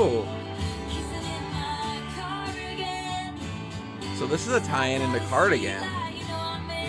So 0.00 0.24
this 4.26 4.46
is 4.46 4.54
a 4.54 4.60
tie-in 4.60 5.02
into 5.02 5.20
Cardigan. 5.26 5.84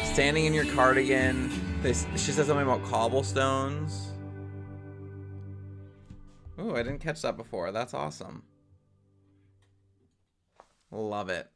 Standing 0.05 0.45
in 0.45 0.53
your 0.53 0.63
cardigan. 0.73 1.51
This 1.81 2.07
she 2.11 2.31
says 2.31 2.47
something 2.47 2.65
about 2.65 2.85
cobblestones. 2.85 4.13
Ooh, 6.57 6.73
I 6.73 6.83
didn't 6.83 6.99
catch 6.99 7.21
that 7.23 7.35
before. 7.35 7.73
That's 7.73 7.93
awesome. 7.93 8.43
Love 10.89 11.29
it. 11.29 11.49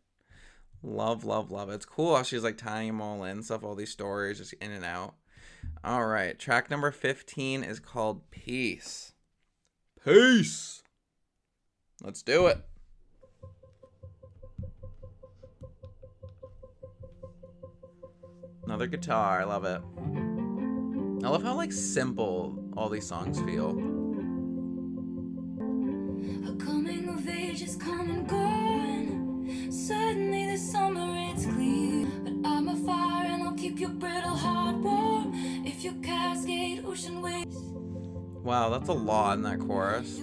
Love, 0.83 1.23
love, 1.23 1.51
love. 1.51 1.69
It's 1.69 1.85
cool 1.85 2.17
how 2.17 2.23
she's 2.23 2.43
like 2.43 2.57
tying 2.57 2.87
them 2.87 3.01
all 3.01 3.23
in, 3.23 3.43
stuff, 3.43 3.63
all 3.63 3.75
these 3.75 3.91
stories 3.91 4.39
just 4.39 4.51
in 4.55 4.71
and 4.71 4.83
out. 4.83 5.15
All 5.85 6.05
right, 6.05 6.37
track 6.37 6.69
number 6.69 6.91
15 6.91 7.63
is 7.63 7.79
called 7.79 8.29
Peace. 8.29 9.13
Peace. 10.03 10.81
Let's 12.05 12.21
do 12.21 12.45
it. 12.45 12.63
Another 18.63 18.85
guitar. 18.85 19.41
I 19.41 19.43
love 19.43 19.65
it. 19.65 19.81
I 21.25 21.29
love 21.29 21.41
how 21.41 21.55
like 21.55 21.73
simple 21.73 22.59
all 22.77 22.89
these 22.89 23.07
songs 23.07 23.41
feel. 23.41 23.71
A 26.47 26.55
coming 26.63 27.09
of 27.09 27.27
age 27.27 27.63
is 27.63 27.75
come 27.75 28.27
gone. 28.27 29.71
Suddenly 29.71 30.45
this 30.45 30.71
summer 30.71 31.31
it's 31.33 31.47
clear. 31.47 32.05
But 32.23 32.47
I'm 32.47 32.67
a 32.67 32.75
fire 32.85 33.25
and 33.25 33.41
I'll 33.41 33.53
keep 33.53 33.79
your 33.79 33.89
brittle 33.89 34.35
heart 34.35 34.75
warm. 34.75 35.31
If 35.65 35.83
you 35.83 35.93
cascade 36.03 36.85
ocean 36.85 37.19
waves, 37.23 37.57
Wow, 38.43 38.69
that's 38.69 38.89
a 38.89 38.93
lot 38.93 39.37
in 39.37 39.41
that 39.41 39.59
chorus. 39.59 40.21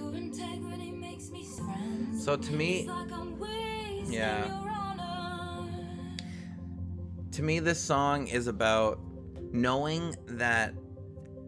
So 2.23 2.37
to 2.37 2.53
me, 2.53 2.79
It's 2.79 2.87
like 2.87 3.11
I'm 3.11 3.37
wasting 3.37 4.13
Yeah. 4.13 4.47
to 7.33 7.43
me 7.43 7.59
this 7.59 7.81
song 7.81 8.27
is 8.27 8.47
about 8.47 8.97
knowing 9.51 10.15
that 10.27 10.73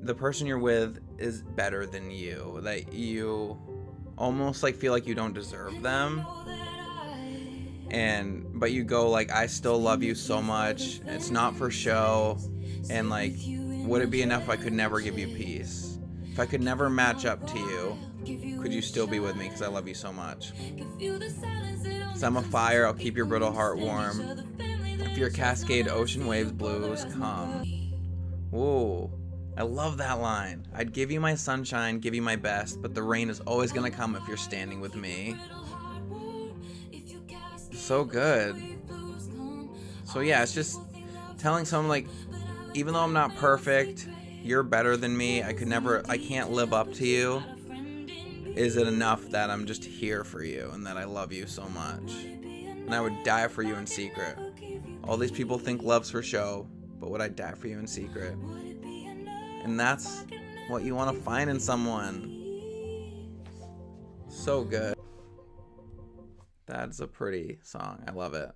the 0.02 0.14
person 0.14 0.48
you're 0.48 0.60
with 0.60 1.00
is 1.18 1.44
better 1.44 1.86
than 1.86 2.12
you 2.12 2.60
that 2.64 2.92
you 2.92 3.58
almost 4.18 4.64
like 4.64 4.76
feel 4.76 4.92
like 4.92 5.08
you 5.08 5.16
don't 5.16 5.34
deserve 5.34 5.82
them. 5.82 6.18
Know 6.18 6.44
that 6.46 6.58
I 6.58 7.88
and 7.92 8.46
but 8.56 8.74
you 8.74 8.84
go 8.84 9.10
like 9.10 9.32
I 9.32 9.46
still 9.48 9.80
love 9.80 10.04
you 10.04 10.14
so 10.14 10.42
much. 10.42 11.00
it's 11.06 11.32
not 11.32 11.56
for 11.56 11.72
show. 11.72 12.38
and 12.90 13.10
like 13.10 13.36
would 13.88 14.02
it 14.02 14.10
be 14.10 14.24
enough 14.24 14.44
if 14.44 14.50
I 14.50 14.58
could 14.58 14.74
never 14.74 15.00
give 15.00 15.18
you 15.18 15.28
peace 15.28 15.95
if 16.36 16.40
I 16.42 16.46
could 16.46 16.62
never 16.62 16.90
match 16.90 17.26
up 17.26 17.48
to 17.48 17.58
you 17.58 17.98
could 18.62 18.74
you 18.74 18.82
still 18.82 19.08
be 19.08 19.20
with 19.20 19.38
me 19.38 19.46
because 19.46 19.62
I 19.62 19.68
love 19.68 19.88
you 19.88 19.94
so 19.94 20.12
much 20.12 20.52
Cause 22.16 22.24
I'm 22.24 22.38
a 22.38 22.42
fire, 22.42 22.86
I'll 22.86 22.94
keep 22.94 23.18
your 23.18 23.26
brittle 23.26 23.52
heart 23.52 23.78
warm. 23.78 24.46
If 24.58 25.18
your 25.18 25.30
cascade 25.30 25.90
ocean 25.90 26.28
waves 26.28 26.54
blues 26.54 27.06
come. 27.12 27.66
Whoa. 28.52 29.12
I 29.58 29.64
love 29.64 29.98
that 29.98 30.22
line. 30.22 30.66
I'd 30.74 30.94
give 30.94 31.12
you 31.12 31.20
my 31.20 31.36
sunshine, 31.36 32.00
give 32.00 32.16
you 32.16 32.22
my 32.22 32.38
best, 32.38 32.82
but 32.82 32.96
the 32.96 33.04
rain 33.04 33.30
is 33.30 33.42
always 33.42 33.74
gonna 33.74 33.92
come 33.92 34.16
if 34.16 34.26
you're 34.30 34.38
standing 34.38 34.80
with 34.80 34.96
me. 34.96 35.36
So 37.74 38.06
good. 38.06 38.56
So 40.06 40.22
yeah, 40.22 40.42
it's 40.42 40.54
just 40.54 40.80
telling 41.38 41.66
someone 41.66 41.90
like, 41.90 42.08
even 42.76 42.94
though 42.94 43.02
I'm 43.02 43.12
not 43.12 43.36
perfect, 43.36 44.08
you're 44.46 44.64
better 44.64 44.96
than 44.96 45.18
me. 45.18 45.44
I 45.44 45.54
could 45.54 45.68
never, 45.68 46.04
I 46.08 46.18
can't 46.18 46.52
live 46.52 46.72
up 46.72 46.94
to 46.94 47.08
you. 47.08 47.42
Is 48.56 48.78
it 48.78 48.88
enough 48.88 49.28
that 49.32 49.50
I'm 49.50 49.66
just 49.66 49.84
here 49.84 50.24
for 50.24 50.44
you 50.44 50.70
and 50.72 50.86
that 50.86 50.98
I 50.98 51.04
love 51.06 51.34
you 51.34 51.48
so 51.48 51.68
much? 51.70 52.14
And 52.14 52.94
I 52.94 53.02
would 53.02 53.24
die 53.24 53.48
for 53.48 53.64
you 53.64 53.76
in 53.76 53.88
secret. 53.88 54.38
All 55.04 55.18
these 55.18 55.32
people 55.32 55.58
think 55.58 55.82
love's 55.82 56.12
for 56.12 56.22
show, 56.22 56.68
but 57.00 57.10
would 57.10 57.22
I 57.22 57.28
die 57.28 57.54
for 57.54 57.68
you 57.68 57.80
in 57.80 57.88
secret? 57.88 58.38
And 59.64 59.80
that's 59.80 60.26
what 60.68 60.84
you 60.84 60.94
want 60.94 61.16
to 61.16 61.24
find 61.24 61.50
in 61.50 61.60
someone. 61.60 62.32
So 64.30 64.64
good. 64.64 64.96
That's 66.68 67.00
a 67.00 67.08
pretty 67.08 67.60
song. 67.64 68.04
I 68.08 68.12
love 68.12 68.36
it. 68.36 68.52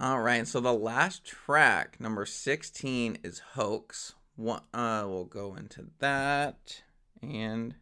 All 0.00 0.20
right, 0.20 0.48
so 0.48 0.58
the 0.58 0.72
last 0.72 1.24
track, 1.24 2.00
number 2.00 2.24
16, 2.26 3.18
is 3.22 3.40
Hoax. 3.54 4.14
One, 4.36 4.62
uh, 4.72 5.04
we'll 5.06 5.24
go 5.24 5.54
into 5.54 5.86
that. 5.98 6.82
And 7.20 7.74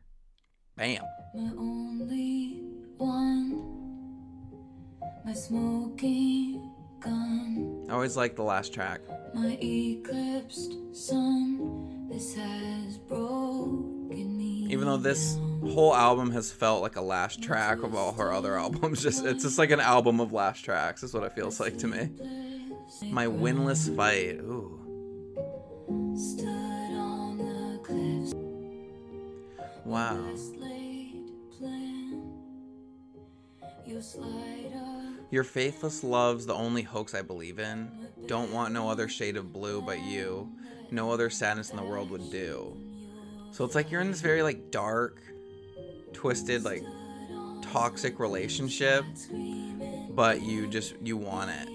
bam. 0.76 1.02
My 1.34 1.50
only 1.56 2.62
one, 2.98 3.62
my 5.24 5.32
smoking 5.32 6.70
gun, 7.00 7.86
I 7.88 7.92
always 7.94 8.16
like 8.16 8.36
the 8.36 8.42
last 8.42 8.74
track. 8.74 9.00
my 9.34 9.56
eclipsed 9.62 10.74
sun. 10.94 12.08
This 12.10 12.34
has 12.34 12.98
broken 12.98 14.36
me. 14.36 14.66
Even 14.70 14.86
though 14.86 14.96
this 14.96 15.38
whole 15.72 15.94
album 15.94 16.32
has 16.32 16.50
felt 16.50 16.82
like 16.82 16.96
a 16.96 17.00
last 17.00 17.40
track 17.42 17.82
of 17.84 17.94
all 17.94 18.12
her 18.14 18.32
other 18.32 18.58
albums, 18.58 19.02
just 19.02 19.24
it's 19.24 19.44
just 19.44 19.58
like 19.58 19.70
an 19.70 19.80
album 19.80 20.20
of 20.20 20.32
last 20.32 20.64
tracks. 20.64 21.02
Is 21.02 21.14
what 21.14 21.22
it 21.22 21.32
feels 21.32 21.60
like 21.60 21.78
to 21.78 21.86
me. 21.86 22.10
My 23.04 23.26
winless 23.26 23.94
fight. 23.96 24.40
Ooh. 24.40 24.79
Wow. 29.90 30.36
Your 35.32 35.42
faithless 35.42 36.04
love's 36.04 36.46
the 36.46 36.54
only 36.54 36.82
hoax 36.82 37.12
I 37.12 37.22
believe 37.22 37.58
in. 37.58 37.90
Don't 38.26 38.52
want 38.52 38.72
no 38.72 38.88
other 38.88 39.08
shade 39.08 39.36
of 39.36 39.52
blue 39.52 39.82
but 39.82 40.00
you. 40.00 40.48
No 40.92 41.10
other 41.10 41.28
sadness 41.28 41.70
in 41.70 41.76
the 41.76 41.82
world 41.82 42.10
would 42.10 42.30
do. 42.30 42.76
So 43.50 43.64
it's 43.64 43.74
like 43.74 43.90
you're 43.90 44.00
in 44.00 44.12
this 44.12 44.20
very 44.20 44.44
like 44.44 44.70
dark, 44.70 45.20
twisted, 46.12 46.62
like 46.62 46.84
toxic 47.60 48.20
relationship, 48.20 49.04
but 50.10 50.40
you 50.40 50.68
just 50.68 50.94
you 51.02 51.16
want 51.16 51.50
it. 51.50 51.68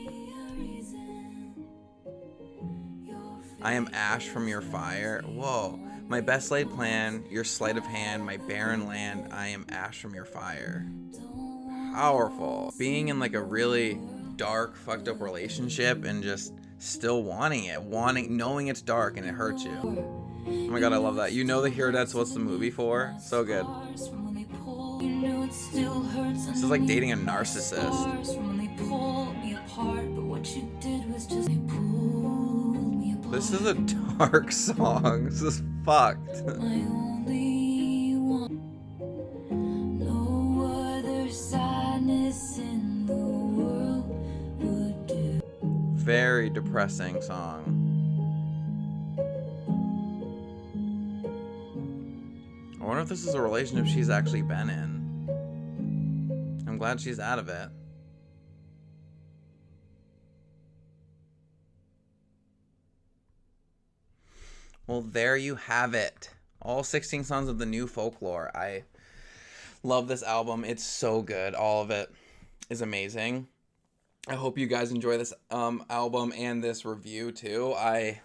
I 3.62 3.74
am 3.74 3.90
ash 3.92 4.30
from 4.30 4.48
your 4.48 4.62
fire. 4.62 5.22
Whoa. 5.28 5.85
My 6.08 6.22
best 6.22 6.52
laid 6.52 6.70
plan, 6.70 7.26
your 7.30 7.44
sleight 7.44 7.78
of 7.78 7.86
hand, 7.86 8.26
my 8.26 8.38
barren 8.38 8.86
land, 8.86 9.34
I 9.34 9.48
am 9.48 9.66
ash 9.70 10.00
from 10.00 10.14
your 10.14 10.26
fire. 10.26 10.86
Powerful. 11.94 12.74
Being 12.78 13.08
in 13.08 13.20
like 13.20 13.34
a 13.34 13.42
really 13.42 14.00
dark, 14.36 14.76
fucked 14.76 15.08
up 15.08 15.20
relationship 15.20 16.04
and 16.04 16.22
just 16.22 16.54
still 16.78 17.24
wanting 17.24 17.66
it, 17.66 17.82
wanting, 17.82 18.38
knowing 18.38 18.68
it's 18.68 18.82
dark 18.82 19.18
and 19.18 19.26
it 19.26 19.34
hurts 19.34 19.64
you. 19.64 19.72
Oh 20.48 20.68
my 20.70 20.80
god, 20.80 20.94
I 20.94 20.98
love 20.98 21.16
that. 21.16 21.32
You 21.32 21.44
know 21.44 21.64
the 21.64 21.72
Hero 21.72 21.92
That's 21.92 22.14
what's 22.14 22.34
the 22.34 22.40
movie 22.40 22.70
for? 22.70 23.16
So 23.20 23.44
good. 23.44 23.66
This 25.50 26.58
is 26.58 26.66
like 26.66 26.86
dating 26.86 27.14
a 27.14 27.18
narcissist. 27.18 28.36
This 33.32 33.52
is 33.52 33.66
a 33.66 33.74
dark 34.18 34.52
song. 34.54 35.26
This 35.26 35.42
is 35.42 35.62
fucked. 35.84 36.26
my 36.58 36.64
only 36.64 38.16
one. 38.16 38.62
No 40.00 40.98
other 40.98 41.30
sadness 41.30 42.58
in 42.58 43.06
the 43.06 43.14
world 43.16 44.08
would 44.60 45.08
do. 45.08 45.42
Very 45.96 46.50
depressing 46.50 47.22
song. 47.22 47.82
I 52.80 52.86
wonder 52.86 53.02
if 53.02 53.10
this 53.10 53.26
is 53.26 53.34
a 53.34 53.42
relationship 53.42 53.88
she's 53.88 54.10
actually 54.12 54.44
been 54.44 54.70
in. 54.70 56.64
I'm 56.68 56.78
glad 56.78 57.02
she's 57.02 57.20
out 57.20 57.40
of 57.40 57.50
it. 57.50 57.70
Well, 64.88 65.02
there 65.02 65.36
you 65.36 65.56
have 65.56 65.96
it. 65.96 66.30
All 66.62 66.84
16 66.84 67.24
songs 67.24 67.50
of 67.50 67.58
the 67.58 67.66
new 67.66 67.88
folklore. 67.88 68.52
I 68.56 68.84
love 69.82 70.08
this 70.08 70.22
album. 70.22 70.64
It's 70.64 70.84
so 70.84 71.24
good. 71.24 71.56
All 71.56 71.82
of 71.82 71.90
it 71.90 72.12
is 72.70 72.82
amazing. 72.82 73.48
I 74.28 74.36
hope 74.36 74.58
you 74.58 74.68
guys 74.68 74.92
enjoy 74.92 75.18
this 75.18 75.34
um, 75.50 75.84
album 75.90 76.34
and 76.38 76.64
this 76.64 76.86
review 76.86 77.32
too. 77.32 77.74
I 77.76 78.22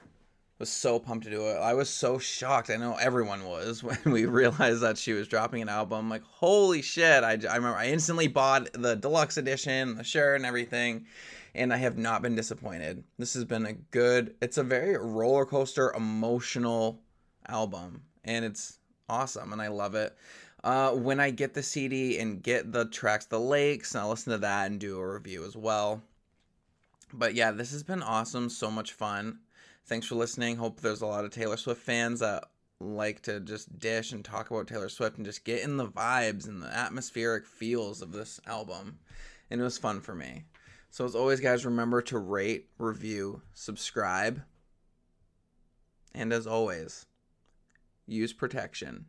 was 0.59 0.69
so 0.69 0.99
pumped 0.99 1.25
to 1.25 1.31
do 1.31 1.49
it. 1.49 1.57
I 1.57 1.73
was 1.73 1.89
so 1.89 2.19
shocked. 2.19 2.69
I 2.69 2.77
know 2.77 2.95
everyone 3.01 3.47
was 3.47 3.83
when 3.83 3.99
we 4.05 4.27
realized 4.27 4.83
that 4.83 4.99
she 4.99 5.15
was 5.15 5.29
dropping 5.29 5.63
an 5.63 5.71
album. 5.71 6.11
Like, 6.11 6.23
holy 6.25 6.83
shit. 6.83 7.25
I, 7.25 7.33
I 7.33 7.57
remember 7.57 7.79
I 7.79 7.87
instantly 7.87 8.29
bought 8.29 8.71
the 8.75 8.97
deluxe 8.97 9.39
edition, 9.39 9.97
the 9.97 10.05
shirt, 10.05 10.37
and 10.37 10.45
everything. 10.45 11.07
And 11.55 11.73
I 11.73 11.79
have 11.79 11.99
not 11.99 12.23
been 12.23 12.37
disappointed. 12.37 13.05
This 13.19 13.35
has 13.35 13.45
been 13.45 13.67
a 13.67 13.73
good, 13.73 14.35
it's 14.41 14.59
a 14.59 14.63
very 14.63 14.97
roller 14.97 15.45
coaster, 15.45 15.93
emotional 15.93 17.01
album. 17.49 18.03
And 18.25 18.45
it's 18.45 18.79
awesome. 19.09 19.53
And 19.53 19.61
I 19.61 19.69
love 19.69 19.95
it. 19.95 20.17
Uh, 20.63 20.93
when 20.93 21.21
I 21.21 21.31
get 21.31 21.55
the 21.55 21.63
CD 21.63 22.19
and 22.19 22.43
get 22.43 22.71
the 22.71 22.85
tracks, 22.85 23.27
the 23.27 23.41
lakes, 23.41 23.95
and 23.95 24.03
I'll 24.03 24.11
listen 24.11 24.33
to 24.33 24.39
that 24.39 24.71
and 24.71 24.79
do 24.79 24.99
a 24.99 25.15
review 25.15 25.45
as 25.45 25.57
well. 25.57 26.03
But 27.13 27.35
yeah, 27.35 27.51
this 27.51 27.73
has 27.73 27.83
been 27.83 28.03
awesome. 28.03 28.49
So 28.51 28.71
much 28.71 28.93
fun. 28.93 29.41
Thanks 29.87 30.07
for 30.07 30.15
listening. 30.15 30.57
Hope 30.57 30.81
there's 30.81 31.03
a 31.03 31.07
lot 31.07 31.25
of 31.25 31.31
Taylor 31.31 31.57
Swift 31.57 31.83
fans 31.83 32.21
that 32.21 32.45
like 32.79 33.23
to 33.23 33.41
just 33.41 33.79
dish 33.79 34.13
and 34.13 34.25
talk 34.25 34.51
about 34.51 34.67
Taylor 34.67 34.89
Swift 34.89 35.17
and 35.17 35.27
just 35.27 35.45
get 35.45 35.63
in 35.63 35.77
the 35.77 35.87
vibes 35.87 36.47
and 36.47 36.63
the 36.63 36.75
atmospheric 36.75 37.47
feels 37.47 38.01
of 38.01 38.13
this 38.13 38.41
album. 38.47 38.99
And 39.51 39.61
it 39.61 39.65
was 39.65 39.79
fun 39.79 40.01
for 40.01 40.15
me. 40.15 40.45
So, 40.91 41.05
as 41.05 41.15
always, 41.15 41.39
guys, 41.39 41.65
remember 41.65 42.03
to 42.03 42.19
rate, 42.19 42.69
review, 42.77 43.43
subscribe. 43.55 44.43
And 46.13 46.33
as 46.33 46.49
always, 46.49 47.07
use 48.07 48.33
protection. 48.33 49.07